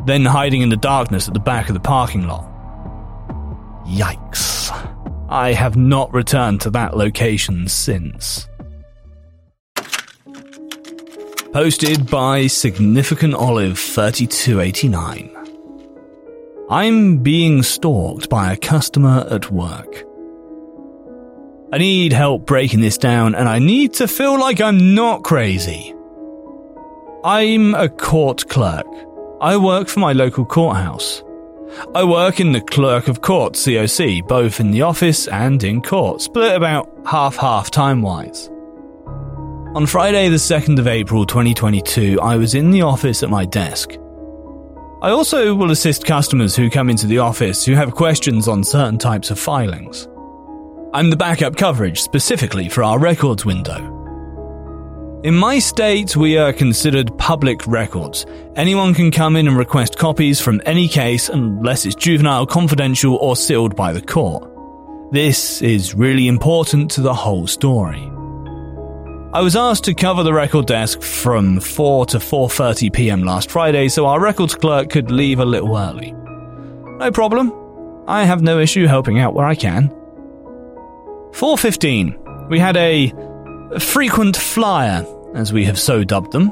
then 0.09 0.25
hiding 0.25 0.62
in 0.62 0.69
the 0.69 0.77
darkness 0.77 1.29
at 1.29 1.35
the 1.35 1.41
back 1.41 1.69
of 1.69 1.75
the 1.75 1.81
parking 1.81 2.27
lot. 2.27 2.45
Yikes. 3.87 4.71
I 5.29 5.53
have 5.53 5.77
not 5.77 6.12
returned 6.12 6.61
to 6.62 6.71
that 6.71 6.97
location 6.97 7.69
since. 7.69 8.49
Posted 11.53 12.11
by 12.11 12.47
Significant 12.47 13.35
Olive 13.35 13.79
3289. 13.79 15.35
I'm 16.71 17.19
being 17.19 17.62
stalked 17.62 18.29
by 18.29 18.53
a 18.53 18.57
customer 18.57 19.27
at 19.31 19.50
work. 19.50 20.05
I 21.73 21.79
need 21.79 22.12
help 22.12 22.47
breaking 22.47 22.81
this 22.81 22.99
down, 22.99 23.35
and 23.35 23.49
I 23.49 23.59
need 23.59 23.95
to 23.95 24.09
feel 24.09 24.38
like 24.38 24.61
I'm 24.61 24.95
not 24.95 25.25
crazy. 25.25 25.95
I'm 27.25 27.75
a 27.75 27.88
court 27.88 28.49
clerk 28.49 28.87
I 29.40 29.57
work 29.57 29.87
for 29.87 30.00
my 30.00 30.12
local 30.12 30.45
courthouse. 30.45 31.23
I 31.95 32.02
work 32.02 32.40
in 32.40 32.50
the 32.50 32.61
Clerk 32.61 33.07
of 33.07 33.21
Court 33.21 33.52
COC, 33.52 34.26
both 34.26 34.59
in 34.59 34.73
the 34.73 34.83
office 34.83 35.28
and 35.28 35.62
in 35.62 35.80
court, 35.80 36.21
split 36.21 36.57
about 36.57 36.90
half 37.07 37.37
half 37.37 37.71
time 37.71 38.02
wise. 38.02 38.49
On 39.76 39.87
Friday, 39.87 40.28
the 40.28 40.37
2nd 40.37 40.80
of 40.80 40.88
April 40.88 41.25
2022, 41.25 42.21
I 42.21 42.35
was 42.35 42.57
in 42.57 42.73
the 42.73 42.83
office 42.83 43.23
at 43.23 43.30
my 43.30 43.45
desk. 43.45 43.92
I 45.02 45.11
also 45.11 45.54
will 45.54 45.71
assist 45.71 46.04
customers 46.04 46.57
who 46.57 46.68
come 46.68 46.90
into 46.90 47.07
the 47.07 47.18
office 47.18 47.64
who 47.64 47.75
have 47.75 47.92
questions 47.92 48.49
on 48.49 48.64
certain 48.64 48.99
types 48.99 49.30
of 49.30 49.38
filings. 49.38 50.09
I'm 50.92 51.11
the 51.11 51.16
backup 51.16 51.54
coverage 51.54 52.00
specifically 52.00 52.68
for 52.68 52.83
our 52.83 52.99
records 52.99 53.45
window. 53.45 53.98
In 55.25 55.35
my 55.35 55.59
state, 55.59 56.17
we 56.17 56.39
are 56.39 56.53
considered 56.53 57.19
public 57.19 57.67
records. 57.67 58.25
Anyone 58.55 58.95
can 58.95 59.11
come 59.11 59.35
in 59.35 59.49
and 59.49 59.59
request 59.59 59.99
copies 59.99 60.41
from 60.41 60.63
any 60.65 60.87
case 60.87 61.29
unless 61.29 61.85
it's 61.85 61.97
juvenile, 61.97 62.47
confidential, 62.47 63.17
or 63.17 63.35
sealed 63.35 63.75
by 63.75 63.93
the 63.93 64.01
court. 64.01 64.49
This 65.11 65.61
is 65.61 65.93
really 65.93 66.29
important 66.29 66.89
to 66.93 67.01
the 67.01 67.13
whole 67.13 67.49
story. 67.49 67.99
I 69.33 69.41
was 69.41 69.57
asked 69.57 69.83
to 69.85 69.95
cover 69.95 70.23
the 70.23 70.33
record 70.33 70.67
desk 70.67 71.03
from 71.03 71.59
4 71.59 72.07
to 72.07 72.19
4:30 72.19 72.93
p.m. 72.93 73.25
last 73.25 73.51
Friday 73.51 73.89
so 73.89 74.07
our 74.07 74.21
records 74.21 74.55
clerk 74.55 74.89
could 74.89 75.11
leave 75.11 75.41
a 75.41 75.45
little 75.45 75.77
early. 75.77 76.13
No 76.99 77.11
problem. 77.11 77.53
I 78.07 78.23
have 78.23 78.41
no 78.41 78.61
issue 78.61 78.87
helping 78.87 79.19
out 79.19 79.35
where 79.35 79.47
I 79.47 79.57
can. 79.57 79.89
4:15. 81.33 82.49
We 82.51 82.61
had 82.61 82.77
a 82.77 83.13
frequent 83.79 84.37
flyer, 84.37 85.07
as 85.35 85.53
we 85.53 85.65
have 85.65 85.79
so 85.79 86.03
dubbed 86.03 86.33
them. 86.33 86.51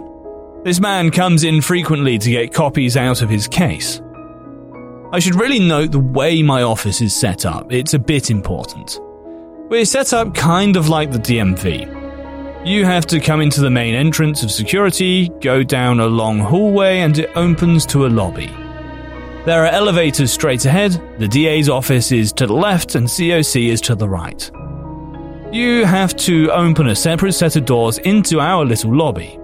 This 0.65 0.81
man 0.81 1.11
comes 1.11 1.45
in 1.45 1.63
frequently 1.63 2.19
to 2.19 2.31
get 2.31 2.53
copies 2.53 2.97
out 2.97 3.23
of 3.23 3.31
his 3.31 3.49
case. 3.49 4.03
I 5.13 5.19
should 5.19 5.35
really 5.35 5.61
note 5.61 5.93
the 5.93 5.99
way 5.99 6.43
my 6.43 6.63
office 6.63 7.01
is 7.01 7.15
set 7.15 7.47
up, 7.47 7.73
it's 7.73 7.95
a 7.95 7.99
bit 7.99 8.31
important. 8.31 9.01
We're 9.71 9.87
set 9.87 10.13
up 10.13 10.35
kind 10.35 10.77
of 10.77 10.89
like 10.89 11.11
the 11.11 11.19
DMV. 11.19 12.67
You 12.67 12.85
have 12.85 13.07
to 13.07 13.21
come 13.21 13.41
into 13.41 13.61
the 13.61 13.71
main 13.71 13.95
entrance 13.95 14.43
of 14.43 14.51
security, 14.51 15.29
go 15.41 15.63
down 15.63 16.01
a 16.01 16.07
long 16.07 16.39
hallway, 16.39 16.99
and 16.99 17.17
it 17.19 17.31
opens 17.35 17.87
to 17.87 18.07
a 18.07 18.09
lobby. 18.09 18.51
There 19.47 19.65
are 19.65 19.69
elevators 19.69 20.33
straight 20.33 20.67
ahead, 20.67 21.01
the 21.19 21.29
DA's 21.29 21.69
office 21.69 22.13
is 22.13 22.33
to 22.35 22.47
the 22.47 22.55
left, 22.55 22.95
and 22.95 23.07
COC 23.07 23.69
is 23.69 23.81
to 23.83 23.95
the 23.95 24.09
right 24.09 24.51
you 25.57 25.87
have 25.87 26.15
to 26.15 26.51
open 26.51 26.87
a 26.89 26.95
separate 26.95 27.33
set 27.33 27.57
of 27.57 27.65
doors 27.65 27.97
into 27.99 28.41
our 28.41 28.63
little 28.65 28.95
lobby. 28.95 29.41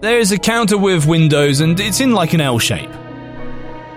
There 0.00 0.18
is 0.18 0.32
a 0.32 0.38
counter 0.38 0.76
with 0.76 1.06
windows 1.06 1.60
and 1.60 1.80
it's 1.80 2.00
in 2.00 2.12
like 2.12 2.34
an 2.34 2.42
L 2.42 2.58
shape. 2.58 2.90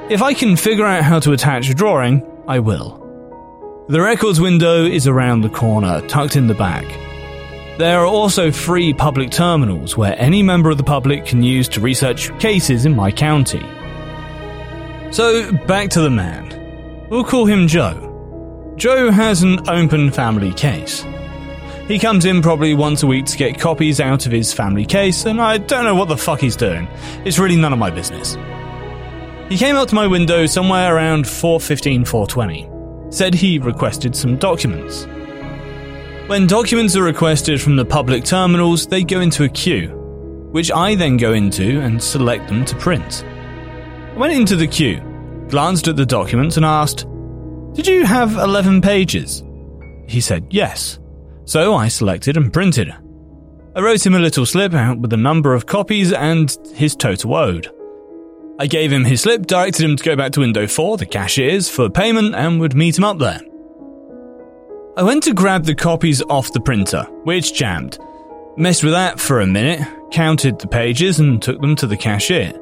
If 0.10 0.22
I 0.22 0.34
can 0.34 0.56
figure 0.56 0.86
out 0.86 1.04
how 1.04 1.20
to 1.20 1.34
attach 1.34 1.70
a 1.70 1.74
drawing, 1.74 2.26
I 2.48 2.60
will. 2.60 3.86
The 3.90 4.00
records 4.00 4.40
window 4.40 4.86
is 4.86 5.06
around 5.06 5.42
the 5.42 5.50
corner, 5.50 6.00
tucked 6.08 6.38
in 6.38 6.48
the 6.48 6.54
back. 6.54 6.86
There 7.78 8.00
are 8.00 8.06
also 8.06 8.50
free 8.50 8.94
public 8.94 9.30
terminals 9.30 9.98
where 9.98 10.18
any 10.18 10.44
member 10.44 10.70
of 10.70 10.78
the 10.78 10.84
public 10.84 11.26
can 11.26 11.44
use 11.44 11.68
to 11.70 11.82
research 11.82 12.38
cases 12.40 12.86
in 12.86 12.96
my 12.96 13.12
county. 13.12 13.66
So, 15.12 15.52
back 15.68 15.90
to 15.90 16.02
the 16.02 16.10
man. 16.10 17.08
We'll 17.10 17.26
call 17.26 17.46
him 17.46 17.68
Joe. 17.68 18.74
Joe 18.78 19.12
has 19.12 19.44
an 19.44 19.68
open 19.68 20.10
family 20.10 20.54
case. 20.54 21.04
He 21.88 22.00
comes 22.00 22.24
in 22.24 22.42
probably 22.42 22.74
once 22.74 23.04
a 23.04 23.08
week 23.08 23.26
to 23.26 23.38
get 23.38 23.60
copies 23.60 24.00
out 24.00 24.26
of 24.26 24.32
his 24.32 24.54
family 24.54 24.86
case, 24.86 25.26
and 25.26 25.42
I 25.42 25.58
don't 25.58 25.84
know 25.84 25.96
what 25.96 26.08
the 26.08 26.16
fuck 26.16 26.40
he's 26.40 26.56
doing. 26.56 26.88
It's 27.26 27.38
really 27.38 27.58
none 27.58 27.74
of 27.74 27.80
my 27.80 27.90
business. 27.90 28.38
He 29.50 29.58
came 29.58 29.76
up 29.76 29.90
to 29.90 29.96
my 29.96 30.08
window 30.08 30.46
somewhere 30.46 30.96
around 30.96 31.26
4.15, 31.26 32.06
4.20. 32.06 33.14
said 33.14 33.34
he 33.34 33.60
requested 33.60 34.16
some 34.16 34.38
documents. 34.38 35.06
When 36.28 36.48
documents 36.48 36.96
are 36.96 37.04
requested 37.04 37.62
from 37.62 37.76
the 37.76 37.84
public 37.84 38.24
terminals, 38.24 38.88
they 38.88 39.04
go 39.04 39.20
into 39.20 39.44
a 39.44 39.50
queue, 39.50 39.90
which 40.54 40.72
I 40.72 40.96
then 40.96 41.18
go 41.18 41.34
into 41.34 41.82
and 41.82 42.02
select 42.02 42.48
them 42.48 42.64
to 42.64 42.78
print. 42.78 43.26
I 43.26 44.18
went 44.18 44.32
into 44.32 44.56
the 44.56 44.68
queue, 44.68 45.02
glanced 45.50 45.90
at 45.90 45.98
the 45.98 46.06
documents, 46.06 46.56
and 46.56 46.66
asked, 46.66 47.06
Did 47.74 47.88
you 47.88 48.06
have 48.06 48.38
11 48.38 48.80
pages? 48.80 49.44
He 50.08 50.22
said 50.22 50.48
yes. 50.50 50.98
So 51.46 51.76
I 51.76 51.88
selected 51.88 52.38
and 52.38 52.52
printed. 52.52 52.94
I 53.76 53.82
wrote 53.82 54.06
him 54.06 54.16
a 54.16 54.20
little 54.20 54.46
slip 54.46 54.74
out 54.74 55.00
with 55.00 55.10
the 55.10 55.18
number 55.18 55.54
of 55.54 55.66
copies 55.66 56.14
and 56.14 56.56
his 56.76 56.96
total 56.96 57.36
owed. 57.36 57.70
I 58.60 58.68
gave 58.68 58.94
him 58.94 59.04
his 59.04 59.22
slip, 59.22 59.48
directed 59.48 59.84
him 59.84 59.96
to 59.96 60.04
go 60.04 60.16
back 60.16 60.32
to 60.34 60.42
window 60.42 60.68
4, 60.68 60.98
the 60.98 61.08
cashiers, 61.08 61.70
for 61.70 61.90
payment, 61.90 62.36
and 62.36 62.60
would 62.60 62.76
meet 62.76 62.98
him 62.98 63.04
up 63.04 63.18
there. 63.18 63.42
I 64.96 65.02
went 65.02 65.24
to 65.24 65.34
grab 65.34 65.66
the 65.66 65.74
copies 65.74 66.22
off 66.30 66.54
the 66.54 66.62
printer, 66.62 67.04
which 67.24 67.56
jammed. 67.56 67.98
Messed 68.56 68.84
with 68.84 68.94
that 68.94 69.20
for 69.20 69.42
a 69.42 69.48
minute, 69.48 69.82
counted 70.12 70.60
the 70.60 70.68
pages, 70.68 71.20
and 71.20 71.42
took 71.42 71.60
them 71.62 71.76
to 71.78 71.88
the 71.88 71.98
cashier. 71.98 72.54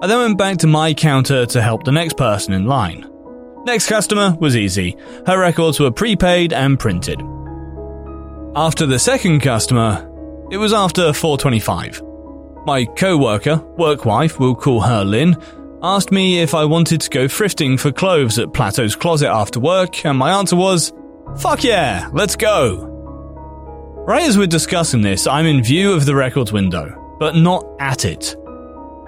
I 0.00 0.06
then 0.06 0.18
went 0.20 0.38
back 0.38 0.58
to 0.58 0.68
my 0.68 0.94
counter 0.94 1.44
to 1.46 1.60
help 1.60 1.82
the 1.82 1.92
next 1.92 2.16
person 2.16 2.54
in 2.54 2.66
line. 2.66 3.04
Next 3.64 3.88
customer 3.88 4.36
was 4.40 4.56
easy. 4.56 4.96
Her 5.26 5.38
records 5.40 5.80
were 5.80 5.90
prepaid 5.90 6.52
and 6.52 6.78
printed. 6.78 7.20
After 8.56 8.84
the 8.84 8.98
second 8.98 9.40
customer, 9.40 10.08
it 10.50 10.56
was 10.56 10.72
after 10.72 11.12
425. 11.12 12.02
My 12.66 12.84
co-worker, 12.84 13.58
work 13.78 14.04
wife, 14.04 14.40
we'll 14.40 14.56
call 14.56 14.80
her 14.80 15.04
Lynn, 15.04 15.36
asked 15.84 16.10
me 16.10 16.40
if 16.40 16.52
I 16.52 16.64
wanted 16.64 17.00
to 17.02 17.10
go 17.10 17.26
thrifting 17.26 17.78
for 17.78 17.92
clothes 17.92 18.40
at 18.40 18.52
Plato's 18.52 18.96
Closet 18.96 19.28
after 19.28 19.60
work, 19.60 20.04
and 20.04 20.18
my 20.18 20.32
answer 20.32 20.56
was, 20.56 20.92
Fuck 21.38 21.62
yeah, 21.62 22.10
let's 22.12 22.34
go. 22.34 22.88
Right 24.04 24.24
as 24.24 24.36
we're 24.36 24.48
discussing 24.48 25.02
this, 25.02 25.28
I'm 25.28 25.46
in 25.46 25.62
view 25.62 25.92
of 25.92 26.04
the 26.04 26.16
records 26.16 26.50
window, 26.50 27.16
but 27.20 27.36
not 27.36 27.64
at 27.78 28.04
it. 28.04 28.34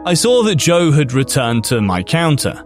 I 0.05 0.15
saw 0.15 0.45
that 0.45 0.55
Joe 0.55 0.93
had 0.93 1.13
returned 1.13 1.65
to 1.65 1.81
my 1.81 2.05
counter. 2.05 2.63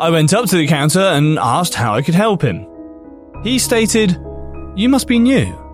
I 0.00 0.10
went 0.10 0.34
up 0.34 0.46
to 0.46 0.56
the 0.56 0.66
counter 0.66 0.98
and 0.98 1.38
asked 1.38 1.74
how 1.74 1.94
I 1.94 2.02
could 2.02 2.16
help 2.16 2.42
him. 2.42 2.66
He 3.44 3.60
stated, 3.60 4.18
You 4.74 4.88
must 4.88 5.06
be 5.06 5.20
new. 5.20 5.67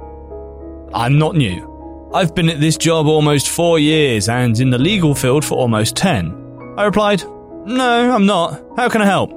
I'm 0.94 1.18
not 1.18 1.34
new. 1.34 2.10
I've 2.14 2.34
been 2.36 2.48
at 2.48 2.60
this 2.60 2.76
job 2.76 3.06
almost 3.06 3.48
four 3.48 3.80
years 3.80 4.28
and 4.28 4.58
in 4.60 4.70
the 4.70 4.78
legal 4.78 5.14
field 5.16 5.44
for 5.44 5.58
almost 5.58 5.96
ten. 5.96 6.32
I 6.76 6.84
replied, 6.84 7.24
No, 7.66 8.12
I'm 8.14 8.26
not. 8.26 8.62
How 8.76 8.88
can 8.88 9.02
I 9.02 9.06
help? 9.06 9.32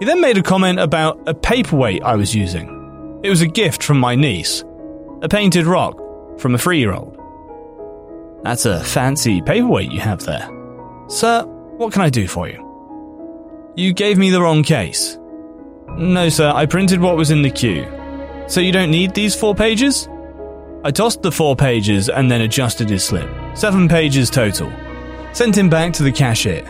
He 0.00 0.04
then 0.04 0.20
made 0.20 0.36
a 0.36 0.42
comment 0.42 0.80
about 0.80 1.20
a 1.28 1.34
paperweight 1.34 2.02
I 2.02 2.16
was 2.16 2.34
using. 2.34 3.20
It 3.22 3.30
was 3.30 3.40
a 3.40 3.46
gift 3.46 3.84
from 3.84 4.00
my 4.00 4.16
niece, 4.16 4.64
a 5.22 5.28
painted 5.28 5.64
rock 5.64 5.96
from 6.40 6.56
a 6.56 6.58
three 6.58 6.80
year 6.80 6.92
old. 6.92 7.16
That's 8.42 8.66
a 8.66 8.82
fancy 8.82 9.40
paperweight 9.40 9.92
you 9.92 10.00
have 10.00 10.24
there. 10.24 10.50
Sir, 11.06 11.44
what 11.76 11.92
can 11.92 12.02
I 12.02 12.10
do 12.10 12.26
for 12.26 12.48
you? 12.48 12.58
You 13.76 13.92
gave 13.92 14.18
me 14.18 14.30
the 14.30 14.42
wrong 14.42 14.64
case. 14.64 15.16
No, 15.96 16.28
sir, 16.28 16.50
I 16.52 16.66
printed 16.66 17.00
what 17.00 17.16
was 17.16 17.30
in 17.30 17.42
the 17.42 17.50
queue. 17.50 17.86
So 18.48 18.60
you 18.60 18.72
don't 18.72 18.90
need 18.90 19.14
these 19.14 19.36
four 19.36 19.54
pages? 19.54 20.08
I 20.84 20.90
tossed 20.90 21.22
the 21.22 21.30
four 21.30 21.54
pages 21.54 22.08
and 22.08 22.28
then 22.28 22.40
adjusted 22.40 22.90
his 22.90 23.04
slip. 23.04 23.30
Seven 23.54 23.88
pages 23.88 24.28
total. 24.28 24.72
Sent 25.32 25.56
him 25.56 25.70
back 25.70 25.92
to 25.94 26.02
the 26.02 26.10
cashier. 26.10 26.64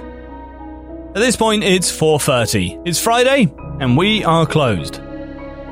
At 1.14 1.20
this 1.20 1.36
point, 1.36 1.64
it's 1.64 1.90
4.30. 1.90 2.86
It's 2.86 3.00
Friday, 3.00 3.52
and 3.80 3.96
we 3.96 4.22
are 4.24 4.46
closed. 4.46 5.00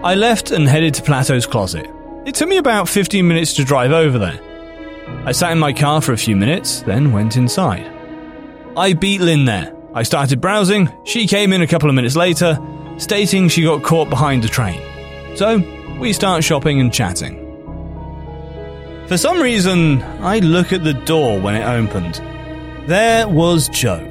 I 0.02 0.14
left 0.14 0.50
and 0.50 0.66
headed 0.66 0.94
to 0.94 1.02
Plato's 1.02 1.46
closet. 1.46 1.86
It 2.24 2.34
took 2.34 2.48
me 2.48 2.56
about 2.56 2.88
15 2.88 3.26
minutes 3.26 3.54
to 3.54 3.64
drive 3.64 3.92
over 3.92 4.18
there. 4.18 4.40
I 5.26 5.32
sat 5.32 5.52
in 5.52 5.58
my 5.58 5.72
car 5.74 6.00
for 6.00 6.12
a 6.12 6.18
few 6.18 6.36
minutes, 6.36 6.80
then 6.82 7.12
went 7.12 7.36
inside. 7.36 7.90
I 8.76 8.94
beat 8.94 9.20
Lynn 9.20 9.44
there. 9.44 9.76
I 9.94 10.02
started 10.02 10.40
browsing, 10.40 10.90
she 11.04 11.26
came 11.26 11.52
in 11.52 11.62
a 11.62 11.66
couple 11.66 11.88
of 11.88 11.94
minutes 11.94 12.16
later, 12.16 12.58
stating 12.96 13.48
she 13.48 13.64
got 13.64 13.82
caught 13.82 14.08
behind 14.08 14.44
a 14.44 14.48
train. 14.48 14.80
So, 15.36 15.58
we 15.98 16.12
start 16.12 16.44
shopping 16.44 16.80
and 16.80 16.92
chatting. 16.92 17.39
For 19.10 19.18
some 19.18 19.42
reason, 19.42 20.00
I 20.22 20.38
look 20.38 20.72
at 20.72 20.84
the 20.84 20.94
door 20.94 21.40
when 21.40 21.56
it 21.56 21.64
opened. 21.64 22.22
There 22.88 23.26
was 23.26 23.68
Joe. 23.68 24.06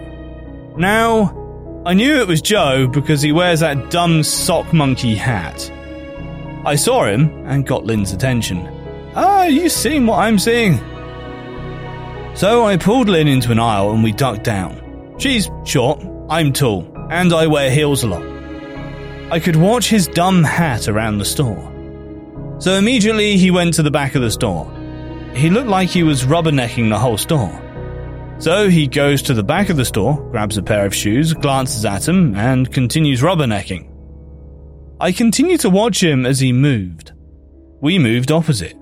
Now, 0.75 1.83
I 1.85 1.93
knew 1.93 2.19
it 2.19 2.27
was 2.27 2.41
Joe 2.41 2.85
because 2.85 3.21
he 3.21 3.31
wears 3.31 3.62
that 3.62 3.91
dumb 3.91 4.23
sock 4.23 4.73
monkey 4.73 5.15
hat. 5.15 5.71
I 6.65 6.75
saw 6.75 7.05
him 7.05 7.29
and 7.45 7.65
got 7.65 7.85
Lynn's 7.85 8.12
attention. 8.12 8.67
Ah, 9.15 9.45
you 9.45 9.69
seeing 9.69 10.05
what 10.05 10.19
I'm 10.19 10.38
seeing? 10.38 10.79
So 12.35 12.65
I 12.65 12.75
pulled 12.75 13.07
Lynn 13.07 13.29
into 13.29 13.53
an 13.53 13.59
aisle 13.59 13.91
and 13.91 14.03
we 14.03 14.12
ducked 14.12 14.43
down. 14.43 15.15
She's 15.17 15.49
short, 15.63 16.03
I'm 16.29 16.51
tall, 16.51 16.85
and 17.09 17.31
I 17.31 17.47
wear 17.47 17.71
heels 17.71 18.03
a 18.03 18.07
lot. 18.07 19.31
I 19.31 19.39
could 19.39 19.55
watch 19.55 19.88
his 19.88 20.07
dumb 20.07 20.43
hat 20.43 20.89
around 20.89 21.19
the 21.19 21.23
store. 21.23 21.71
So 22.59 22.73
immediately 22.73 23.38
he 23.38 23.49
went 23.49 23.75
to 23.75 23.81
the 23.81 23.91
back 23.91 24.15
of 24.15 24.21
the 24.21 24.31
store. 24.31 24.69
He 25.36 25.50
looked 25.50 25.70
like 25.70 25.89
he 25.89 26.04
was 26.04 26.24
rubbernecking 26.24 26.89
the 26.89 27.00
whole 27.00 27.18
store. 27.18 27.62
So 28.39 28.70
he 28.70 28.88
goes 28.88 29.22
to 29.24 29.34
the 29.34 29.44
back 29.44 29.70
of 29.70 29.78
the 29.78 29.86
store, 29.86 30.15
grabs 30.32 30.58
a 30.58 30.63
pair 30.63 30.86
of 30.86 30.96
shoes, 30.96 31.34
glances 31.34 31.86
at 31.86 32.04
them, 32.04 32.36
and 32.36 32.72
continues 32.72 33.22
rubbernecking. 33.22 33.89
I 35.00 35.12
continued 35.12 35.60
to 35.62 35.70
watch 35.70 36.02
him 36.04 36.26
as 36.26 36.39
he 36.39 36.54
moved. 36.54 37.13
We 37.82 38.00
moved 38.00 38.32
opposite. 38.32 38.78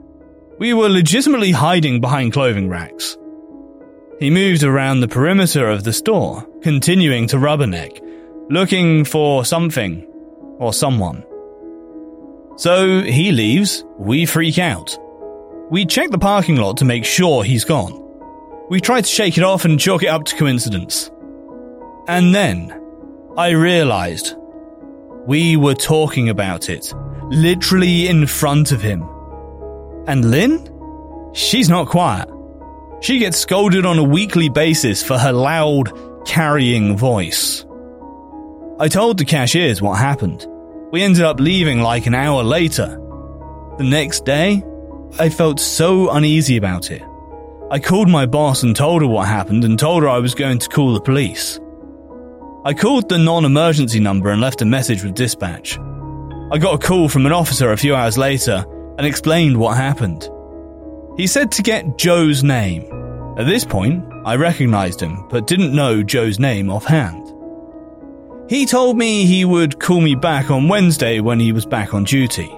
We 0.60 0.74
were 0.74 0.90
legitimately 0.90 1.52
hiding 1.52 2.02
behind 2.02 2.34
clothing 2.34 2.70
racks. 2.70 3.18
He 4.20 4.32
moved 4.32 4.64
around 4.64 5.00
the 5.00 5.08
perimeter 5.08 5.70
of 5.70 5.84
the 5.84 5.94
store, 5.94 6.44
continuing 6.64 7.28
to 7.28 7.38
rubberneck, 7.38 8.00
looking 8.50 9.06
for 9.06 9.46
something 9.46 10.04
or 10.60 10.74
someone. 10.74 11.24
So 12.58 13.02
he 13.02 13.32
leaves, 13.32 13.84
we 14.00 14.26
freak 14.26 14.58
out. 14.58 14.98
We 15.70 15.86
check 15.86 16.12
the 16.12 16.18
parking 16.18 16.56
lot 16.56 16.78
to 16.78 16.86
make 16.86 17.04
sure 17.04 17.44
he's 17.44 17.66
gone. 17.66 18.04
We 18.70 18.80
try 18.80 19.02
to 19.02 19.08
shake 19.08 19.38
it 19.38 19.44
off 19.44 19.66
and 19.66 19.80
chalk 19.80 20.04
it 20.04 20.08
up 20.08 20.24
to 20.26 20.36
coincidence. 20.38 21.12
And 22.08 22.34
then 22.34 22.72
I 23.38 23.50
realized 23.50 24.36
we 25.26 25.58
were 25.58 25.74
talking 25.74 26.30
about 26.30 26.70
it, 26.70 26.94
literally 27.24 28.08
in 28.08 28.28
front 28.28 28.72
of 28.72 28.82
him. 28.82 29.04
And 30.08 30.32
Lynn? 30.32 30.74
She's 31.34 31.68
not 31.68 31.90
quiet. 31.90 32.30
She 33.02 33.20
gets 33.20 33.38
scolded 33.38 33.86
on 33.86 34.00
a 34.00 34.04
weekly 34.04 34.48
basis 34.48 35.04
for 35.04 35.18
her 35.18 35.34
loud, 35.34 35.92
carrying 36.26 36.96
voice. 36.96 37.66
I 38.80 38.88
told 38.88 39.18
the 39.18 39.26
cashiers 39.26 39.82
what 39.82 40.00
happened. 40.00 40.48
We 40.92 41.04
ended 41.04 41.24
up 41.24 41.42
leaving 41.42 41.82
like 41.82 42.06
an 42.06 42.16
hour 42.16 42.42
later. 42.44 42.98
The 43.78 43.84
next 43.84 44.24
day, 44.24 44.64
I 45.20 45.30
felt 45.30 45.60
so 45.60 46.10
uneasy 46.12 46.58
about 46.58 46.92
it. 46.92 47.02
I 47.70 47.80
called 47.80 48.08
my 48.08 48.26
boss 48.26 48.64
and 48.64 48.76
told 48.76 49.02
her 49.02 49.08
what 49.08 49.28
happened 49.28 49.64
and 49.64 49.78
told 49.78 50.04
her 50.04 50.10
I 50.10 50.20
was 50.20 50.36
going 50.36 50.60
to 50.60 50.70
call 50.70 50.94
the 50.94 51.02
police. 51.02 51.60
I 52.64 52.74
called 52.74 53.10
the 53.10 53.18
non 53.18 53.46
emergency 53.46 54.00
number 54.00 54.30
and 54.30 54.42
left 54.42 54.62
a 54.62 54.66
message 54.66 55.04
with 55.04 55.16
dispatch. 55.16 55.78
I 56.50 56.58
got 56.60 56.76
a 56.76 56.88
call 56.88 57.10
from 57.10 57.26
an 57.26 57.34
officer 57.34 57.72
a 57.72 57.78
few 57.78 57.96
hours 57.96 58.18
later 58.18 58.66
and 58.98 59.06
explained 59.06 59.58
what 59.58 59.76
happened. 59.76 60.30
He 61.18 61.28
said 61.28 61.52
to 61.54 61.64
get 61.64 61.98
Joe's 61.98 62.44
name. 62.44 62.84
At 63.38 63.46
this 63.46 63.66
point, 63.66 64.06
I 64.26 64.36
recognized 64.36 65.02
him, 65.02 65.28
but 65.30 65.48
didn't 65.48 65.76
know 65.76 66.04
Joe's 66.04 66.40
name 66.40 66.70
offhand. 66.70 67.34
He 68.50 68.66
told 68.66 68.98
me 68.98 69.26
he 69.26 69.46
would 69.46 69.80
call 69.80 70.00
me 70.00 70.16
back 70.16 70.50
on 70.50 70.70
Wednesday 70.70 71.20
when 71.20 71.40
he 71.40 71.52
was 71.52 71.66
back 71.66 71.94
on 71.94 72.06
duty. 72.06 72.50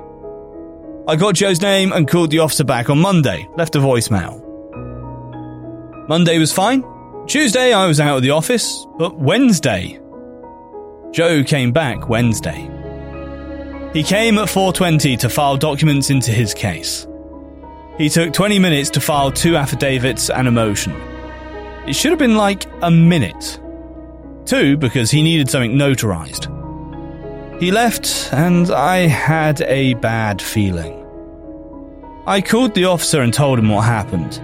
I 1.10 1.16
got 1.16 1.34
Joe's 1.34 1.60
name 1.60 1.92
and 1.92 2.08
called 2.08 2.30
the 2.30 2.38
officer 2.38 2.64
back 2.64 2.92
on 2.92 3.00
Monday, 3.00 3.50
left 3.58 3.76
a 3.76 3.80
voicemail. 3.80 4.38
Monday 6.08 6.38
was 6.38 6.54
fine. 6.54 6.84
Tuesday 7.26 7.74
I 7.74 7.88
was 7.88 8.00
out 8.00 8.18
of 8.18 8.22
the 8.22 8.30
office, 8.30 8.86
but 9.00 9.18
Wednesday. 9.18 10.00
Joe 11.12 11.44
came 11.44 11.72
back 11.72 12.10
Wednesday. 12.10 12.70
He 13.92 14.04
came 14.04 14.38
at 14.38 14.50
4:20 14.50 15.18
to 15.18 15.30
file 15.30 15.58
documents 15.58 16.12
into 16.12 16.30
his 16.30 16.54
case. 16.54 17.08
He 17.98 18.08
took 18.08 18.32
20 18.32 18.60
minutes 18.60 18.92
to 18.92 19.02
file 19.02 19.32
two 19.32 19.56
affidavits 19.56 20.30
and 20.30 20.48
a 20.48 20.52
motion. 20.52 20.94
It 21.88 21.96
should 21.96 22.12
have 22.12 22.20
been 22.20 22.38
like 22.38 22.68
a 22.84 22.92
minute. 22.92 23.60
Two 24.46 24.78
because 24.78 25.10
he 25.10 25.24
needed 25.24 25.50
something 25.50 25.74
notarized. 25.76 26.59
He 27.60 27.72
left 27.72 28.30
and 28.32 28.72
I 28.72 29.08
had 29.08 29.62
a 29.64 29.94
bad 29.96 30.42
feeling. 30.42 30.96
I 32.26 32.40
called 32.40 32.74
the 32.74 32.86
officer 32.86 33.22
and 33.22 33.34
told 33.34 33.60
him 33.60 33.68
what 33.68 33.84
happened. 33.84 34.42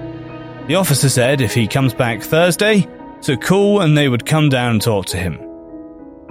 The 0.68 0.76
officer 0.76 1.08
said 1.08 1.40
if 1.40 1.54
he 1.54 1.66
comes 1.66 1.94
back 1.94 2.22
Thursday, 2.22 2.88
to 3.22 3.38
call 3.38 3.82
and 3.82 3.98
they 3.98 4.10
would 4.10 4.26
come 4.26 4.50
down 4.50 4.72
and 4.72 4.82
talk 4.82 5.06
to 5.08 5.18
him. 5.18 5.38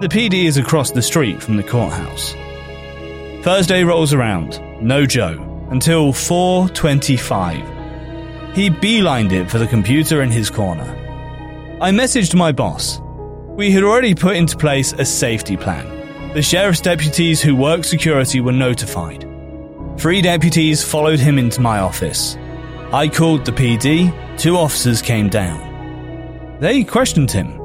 The 0.00 0.08
PD 0.08 0.44
is 0.44 0.58
across 0.58 0.90
the 0.90 1.00
street 1.00 1.42
from 1.42 1.56
the 1.56 1.62
courthouse. 1.62 2.34
Thursday 3.42 3.82
rolls 3.82 4.12
around, 4.12 4.60
no 4.82 5.06
Joe, 5.06 5.66
until 5.70 6.12
4:25. 6.12 7.64
He 8.54 8.68
beelined 8.68 9.32
it 9.32 9.50
for 9.50 9.58
the 9.58 9.66
computer 9.66 10.20
in 10.20 10.30
his 10.30 10.50
corner. 10.50 10.96
I 11.80 11.90
messaged 11.92 12.34
my 12.34 12.52
boss. 12.52 13.00
We 13.56 13.70
had 13.70 13.84
already 13.84 14.14
put 14.14 14.36
into 14.36 14.56
place 14.56 14.92
a 14.92 15.04
safety 15.04 15.56
plan. 15.56 15.93
The 16.34 16.42
sheriff's 16.42 16.80
deputies 16.80 17.40
who 17.40 17.54
work 17.54 17.84
security 17.84 18.40
were 18.40 18.50
notified. 18.50 19.24
Three 19.96 20.20
deputies 20.20 20.82
followed 20.82 21.20
him 21.20 21.38
into 21.38 21.60
my 21.60 21.78
office. 21.78 22.36
I 22.92 23.06
called 23.06 23.44
the 23.44 23.52
PD, 23.52 24.12
two 24.36 24.56
officers 24.56 25.00
came 25.00 25.28
down. 25.28 26.56
They 26.58 26.82
questioned 26.82 27.30
him. 27.30 27.60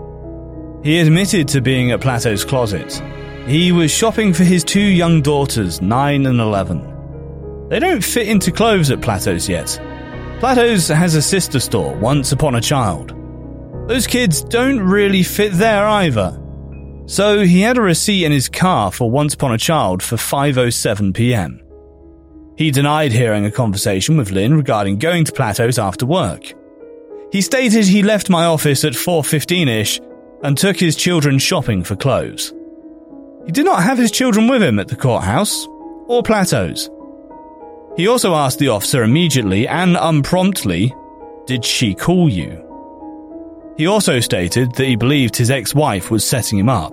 He 0.83 0.99
admitted 0.99 1.47
to 1.47 1.61
being 1.61 1.89
at 1.89 2.01
Plato's 2.01 2.45
closet. 2.45 3.01
He 3.47 3.71
was 3.71 3.89
shopping 3.89 4.35
for 4.35 4.43
his 4.43 4.63
two 4.63 4.79
young 4.79 5.23
daughters, 5.23 5.81
9 5.81 6.27
and 6.27 6.39
11. 6.39 7.67
They 7.69 7.79
don't 7.79 8.03
fit 8.03 8.27
into 8.27 8.51
clothes 8.51 8.91
at 8.91 9.01
Plato's 9.01 9.49
yet. 9.49 9.81
Plato's 10.39 10.87
has 10.89 11.15
a 11.15 11.23
sister 11.23 11.59
store, 11.59 11.95
Once 11.97 12.31
Upon 12.31 12.53
a 12.53 12.61
Child. 12.61 13.15
Those 13.87 14.05
kids 14.05 14.43
don't 14.43 14.79
really 14.79 15.23
fit 15.23 15.53
there 15.53 15.87
either. 15.87 16.38
So 17.09 17.41
he 17.41 17.61
had 17.61 17.79
a 17.79 17.81
receipt 17.81 18.23
in 18.23 18.31
his 18.31 18.47
car 18.47 18.91
for 18.91 19.09
Once 19.09 19.33
Upon 19.33 19.51
a 19.51 19.57
Child 19.57 20.03
for 20.03 20.15
5:07 20.15 21.15
p.m. 21.15 21.59
He 22.55 22.69
denied 22.69 23.11
hearing 23.11 23.45
a 23.45 23.51
conversation 23.51 24.15
with 24.15 24.29
Lynn 24.29 24.55
regarding 24.55 24.99
going 24.99 25.25
to 25.25 25.31
Plato's 25.31 25.79
after 25.79 26.05
work. 26.05 26.53
He 27.31 27.41
stated 27.41 27.85
he 27.85 28.03
left 28.03 28.29
my 28.29 28.45
office 28.45 28.83
at 28.83 28.93
4:15ish 28.93 29.99
and 30.43 30.55
took 30.55 30.79
his 30.79 30.95
children 30.95 31.39
shopping 31.39 31.83
for 31.83 31.95
clothes. 31.95 32.53
He 33.47 33.53
did 33.53 33.65
not 33.65 33.81
have 33.81 33.97
his 33.97 34.11
children 34.11 34.47
with 34.47 34.61
him 34.61 34.77
at 34.77 34.89
the 34.89 34.95
courthouse 34.95 35.65
or 36.05 36.21
Plato's. 36.21 36.91
He 37.97 38.07
also 38.07 38.35
asked 38.35 38.59
the 38.59 38.69
officer 38.69 39.01
immediately 39.01 39.67
and 39.67 39.97
unpromptly, 39.99 40.93
Did 41.47 41.65
she 41.65 41.95
call 41.95 42.29
you? 42.29 42.68
He 43.79 43.87
also 43.87 44.19
stated 44.19 44.73
that 44.73 44.85
he 44.85 44.97
believed 44.97 45.37
his 45.37 45.49
ex 45.49 45.73
wife 45.73 46.11
was 46.11 46.27
setting 46.27 46.59
him 46.59 46.67
up. 46.67 46.91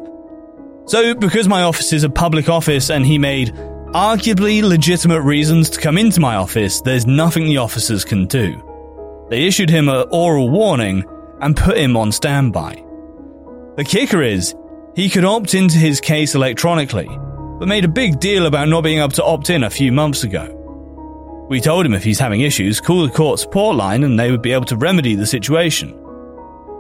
So, 0.84 1.16
because 1.16 1.48
my 1.48 1.62
office 1.62 1.92
is 1.92 2.04
a 2.04 2.08
public 2.08 2.48
office 2.48 2.90
and 2.90 3.04
he 3.04 3.18
made 3.18 3.52
arguably 3.88 4.62
legitimate 4.62 5.22
reasons 5.22 5.68
to 5.70 5.80
come 5.80 5.98
into 5.98 6.20
my 6.20 6.36
office, 6.36 6.80
there's 6.82 7.04
nothing 7.04 7.46
the 7.46 7.56
officers 7.56 8.04
can 8.04 8.26
do. 8.26 8.62
They 9.30 9.48
issued 9.48 9.68
him 9.68 9.88
an 9.88 10.06
oral 10.12 10.48
warning 10.48 11.04
and 11.40 11.56
put 11.56 11.76
him 11.76 11.96
on 11.96 12.12
standby. 12.12 12.84
The 13.76 13.84
kicker 13.84 14.22
is, 14.22 14.54
he 14.94 15.10
could 15.10 15.24
opt 15.24 15.54
into 15.54 15.78
his 15.78 16.00
case 16.00 16.36
electronically, 16.36 17.08
but 17.58 17.66
made 17.66 17.84
a 17.84 17.88
big 17.88 18.20
deal 18.20 18.46
about 18.46 18.68
not 18.68 18.82
being 18.82 19.00
able 19.00 19.08
to 19.08 19.24
opt 19.24 19.50
in 19.50 19.64
a 19.64 19.70
few 19.70 19.90
months 19.90 20.22
ago. 20.22 21.46
We 21.50 21.60
told 21.60 21.84
him 21.84 21.94
if 21.94 22.04
he's 22.04 22.20
having 22.20 22.42
issues, 22.42 22.80
call 22.80 23.04
the 23.04 23.12
court 23.12 23.40
support 23.40 23.74
line 23.74 24.04
and 24.04 24.16
they 24.16 24.30
would 24.30 24.40
be 24.40 24.52
able 24.52 24.66
to 24.66 24.76
remedy 24.76 25.16
the 25.16 25.26
situation. 25.26 26.00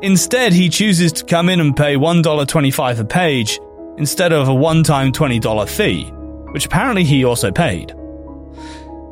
Instead, 0.02 0.52
he 0.52 0.68
chooses 0.68 1.12
to 1.12 1.24
come 1.24 1.48
in 1.48 1.60
and 1.60 1.76
pay 1.76 1.96
$1.25 1.96 2.98
a 2.98 3.04
page 3.04 3.58
instead 3.96 4.32
of 4.32 4.48
a 4.48 4.54
one 4.54 4.82
time 4.82 5.10
$20 5.10 5.68
fee, 5.68 6.04
which 6.52 6.66
apparently 6.66 7.04
he 7.04 7.24
also 7.24 7.50
paid. 7.50 7.94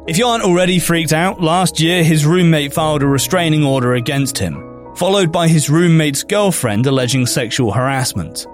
If 0.06 0.18
you 0.18 0.26
aren't 0.26 0.44
already 0.44 0.78
freaked 0.78 1.14
out, 1.14 1.40
last 1.40 1.80
year 1.80 2.04
his 2.04 2.26
roommate 2.26 2.74
filed 2.74 3.02
a 3.02 3.06
restraining 3.06 3.64
order 3.64 3.94
against 3.94 4.36
him, 4.36 4.94
followed 4.96 5.32
by 5.32 5.48
his 5.48 5.70
roommate's 5.70 6.22
girlfriend 6.22 6.86
alleging 6.86 7.24
sexual 7.24 7.72
harassment. 7.72 8.46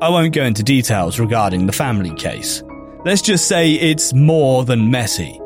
I 0.00 0.08
won't 0.08 0.34
go 0.34 0.44
into 0.44 0.64
details 0.64 1.20
regarding 1.20 1.66
the 1.66 1.72
family 1.72 2.14
case. 2.14 2.64
Let's 3.04 3.22
just 3.22 3.46
say 3.46 3.72
it's 3.74 4.12
more 4.12 4.64
than 4.64 4.90
messy. 4.90 5.40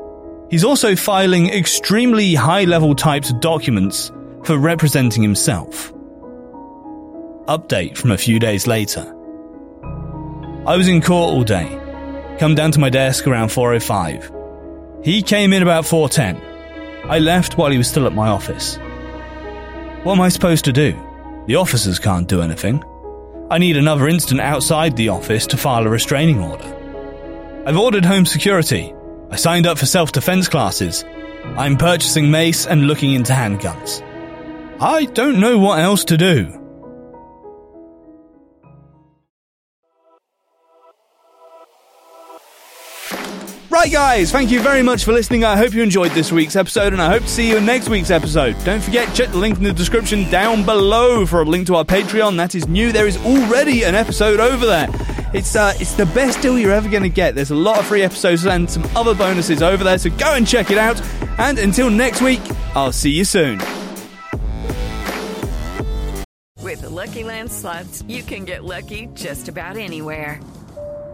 He's 0.50 0.64
also 0.64 0.96
filing 0.96 1.50
extremely 1.50 2.34
high 2.34 2.64
level 2.64 2.94
types 2.94 3.30
of 3.30 3.40
documents 3.40 4.10
for 4.44 4.56
representing 4.56 5.22
himself. 5.22 5.92
Update 7.48 7.96
from 7.96 8.12
a 8.12 8.18
few 8.18 8.38
days 8.38 8.68
later. 8.68 9.02
I 10.64 10.76
was 10.76 10.86
in 10.86 11.02
court 11.02 11.34
all 11.34 11.42
day. 11.42 11.76
Come 12.38 12.54
down 12.54 12.70
to 12.70 12.78
my 12.78 12.88
desk 12.88 13.26
around 13.26 13.48
4:05. 13.48 14.30
He 15.02 15.22
came 15.22 15.52
in 15.52 15.62
about 15.62 15.84
4:10. 15.84 16.40
I 17.08 17.18
left 17.18 17.58
while 17.58 17.72
he 17.72 17.78
was 17.78 17.88
still 17.88 18.06
at 18.06 18.14
my 18.14 18.28
office. 18.28 18.78
What 20.04 20.12
am 20.12 20.20
I 20.20 20.28
supposed 20.28 20.64
to 20.66 20.72
do? 20.72 20.94
The 21.48 21.56
officers 21.56 21.98
can't 21.98 22.28
do 22.28 22.42
anything. 22.42 22.80
I 23.50 23.58
need 23.58 23.76
another 23.76 24.06
instant 24.06 24.40
outside 24.40 24.96
the 24.96 25.08
office 25.08 25.44
to 25.48 25.56
file 25.56 25.84
a 25.84 25.90
restraining 25.90 26.40
order. 26.40 26.72
I've 27.66 27.76
ordered 27.76 28.04
home 28.04 28.24
security. 28.24 28.94
I 29.32 29.36
signed 29.36 29.66
up 29.66 29.78
for 29.78 29.86
self-defense 29.86 30.48
classes. 30.48 31.04
I'm 31.56 31.76
purchasing 31.76 32.30
mace 32.30 32.66
and 32.66 32.86
looking 32.86 33.12
into 33.14 33.32
handguns. 33.32 34.00
I 34.80 35.06
don't 35.06 35.40
know 35.40 35.58
what 35.58 35.80
else 35.80 36.04
to 36.04 36.16
do. 36.16 36.61
Right, 43.82 43.90
guys, 43.90 44.30
thank 44.30 44.52
you 44.52 44.60
very 44.60 44.80
much 44.80 45.02
for 45.02 45.12
listening. 45.12 45.42
I 45.42 45.56
hope 45.56 45.74
you 45.74 45.82
enjoyed 45.82 46.12
this 46.12 46.30
week's 46.30 46.54
episode, 46.54 46.92
and 46.92 47.02
I 47.02 47.10
hope 47.10 47.22
to 47.22 47.28
see 47.28 47.48
you 47.48 47.56
in 47.56 47.66
next 47.66 47.88
week's 47.88 48.12
episode. 48.12 48.54
Don't 48.64 48.80
forget, 48.80 49.12
check 49.12 49.30
the 49.30 49.38
link 49.38 49.58
in 49.58 49.64
the 49.64 49.72
description 49.72 50.30
down 50.30 50.64
below 50.64 51.26
for 51.26 51.42
a 51.42 51.44
link 51.44 51.66
to 51.66 51.74
our 51.74 51.84
Patreon. 51.84 52.36
That 52.36 52.54
is 52.54 52.68
new. 52.68 52.92
There 52.92 53.08
is 53.08 53.16
already 53.26 53.82
an 53.82 53.96
episode 53.96 54.38
over 54.38 54.66
there. 54.66 54.86
It's 55.34 55.56
uh, 55.56 55.72
it's 55.80 55.94
the 55.94 56.06
best 56.06 56.40
deal 56.40 56.56
you're 56.60 56.70
ever 56.70 56.88
going 56.88 57.02
to 57.02 57.08
get. 57.08 57.34
There's 57.34 57.50
a 57.50 57.56
lot 57.56 57.80
of 57.80 57.86
free 57.86 58.02
episodes 58.02 58.46
and 58.46 58.70
some 58.70 58.84
other 58.94 59.16
bonuses 59.16 59.62
over 59.62 59.82
there, 59.82 59.98
so 59.98 60.10
go 60.10 60.34
and 60.34 60.46
check 60.46 60.70
it 60.70 60.78
out. 60.78 61.02
And 61.38 61.58
until 61.58 61.90
next 61.90 62.22
week, 62.22 62.40
I'll 62.76 62.92
see 62.92 63.10
you 63.10 63.24
soon. 63.24 63.58
With 66.60 66.82
the 66.82 66.88
Lucky 66.88 67.24
Land 67.24 67.50
slots, 67.50 68.02
you 68.06 68.22
can 68.22 68.44
get 68.44 68.62
lucky 68.62 69.08
just 69.14 69.48
about 69.48 69.76
anywhere. 69.76 70.38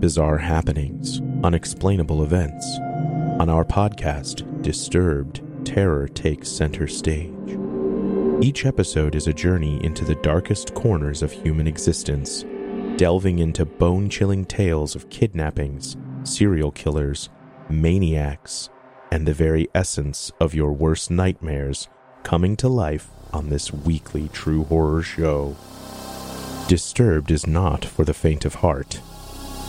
bizarre 0.00 0.38
happenings, 0.38 1.20
unexplainable 1.44 2.22
events. 2.22 2.66
On 3.38 3.48
our 3.48 3.64
podcast, 3.64 4.46
Disturbed, 4.62 5.40
terror 5.64 6.06
takes 6.08 6.48
center 6.50 6.86
stage. 6.86 7.58
Each 8.42 8.66
episode 8.66 9.14
is 9.14 9.26
a 9.26 9.32
journey 9.32 9.82
into 9.84 10.04
the 10.04 10.16
darkest 10.16 10.74
corners 10.74 11.22
of 11.22 11.32
human 11.32 11.66
existence, 11.66 12.44
delving 12.96 13.38
into 13.38 13.64
bone 13.64 14.10
chilling 14.10 14.44
tales 14.44 14.94
of 14.94 15.08
kidnappings, 15.08 15.96
serial 16.24 16.70
killers, 16.70 17.30
maniacs, 17.70 18.68
and 19.10 19.26
the 19.26 19.34
very 19.34 19.68
essence 19.74 20.30
of 20.40 20.54
your 20.54 20.72
worst 20.72 21.10
nightmares 21.10 21.88
coming 22.22 22.56
to 22.56 22.68
life 22.68 23.08
on 23.32 23.48
this 23.48 23.72
weekly 23.72 24.28
true 24.28 24.64
horror 24.64 25.02
show. 25.02 25.56
Disturbed 26.68 27.30
is 27.30 27.46
not 27.46 27.84
for 27.84 28.04
the 28.04 28.14
faint 28.14 28.44
of 28.44 28.56
heart. 28.56 29.00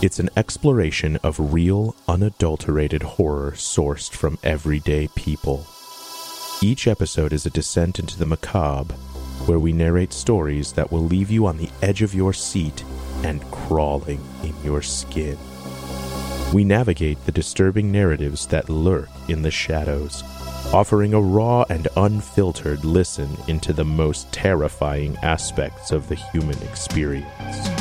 It's 0.01 0.17
an 0.17 0.31
exploration 0.35 1.17
of 1.17 1.53
real, 1.53 1.95
unadulterated 2.07 3.03
horror 3.03 3.51
sourced 3.51 4.11
from 4.11 4.39
everyday 4.43 5.09
people. 5.09 5.67
Each 6.59 6.87
episode 6.87 7.31
is 7.31 7.45
a 7.45 7.51
descent 7.51 7.99
into 7.99 8.17
the 8.17 8.25
macabre, 8.25 8.95
where 9.45 9.59
we 9.59 9.71
narrate 9.71 10.11
stories 10.11 10.73
that 10.73 10.91
will 10.91 11.03
leave 11.03 11.29
you 11.29 11.45
on 11.45 11.57
the 11.57 11.69
edge 11.83 12.01
of 12.01 12.15
your 12.15 12.33
seat 12.33 12.83
and 13.23 13.43
crawling 13.51 14.19
in 14.41 14.55
your 14.63 14.81
skin. 14.81 15.37
We 16.51 16.63
navigate 16.63 17.23
the 17.27 17.31
disturbing 17.31 17.91
narratives 17.91 18.47
that 18.47 18.69
lurk 18.69 19.09
in 19.27 19.43
the 19.43 19.51
shadows, 19.51 20.23
offering 20.73 21.13
a 21.13 21.21
raw 21.21 21.63
and 21.69 21.87
unfiltered 21.95 22.83
listen 22.83 23.37
into 23.47 23.71
the 23.71 23.85
most 23.85 24.31
terrifying 24.31 25.15
aspects 25.17 25.91
of 25.91 26.09
the 26.09 26.15
human 26.15 26.59
experience. 26.63 27.80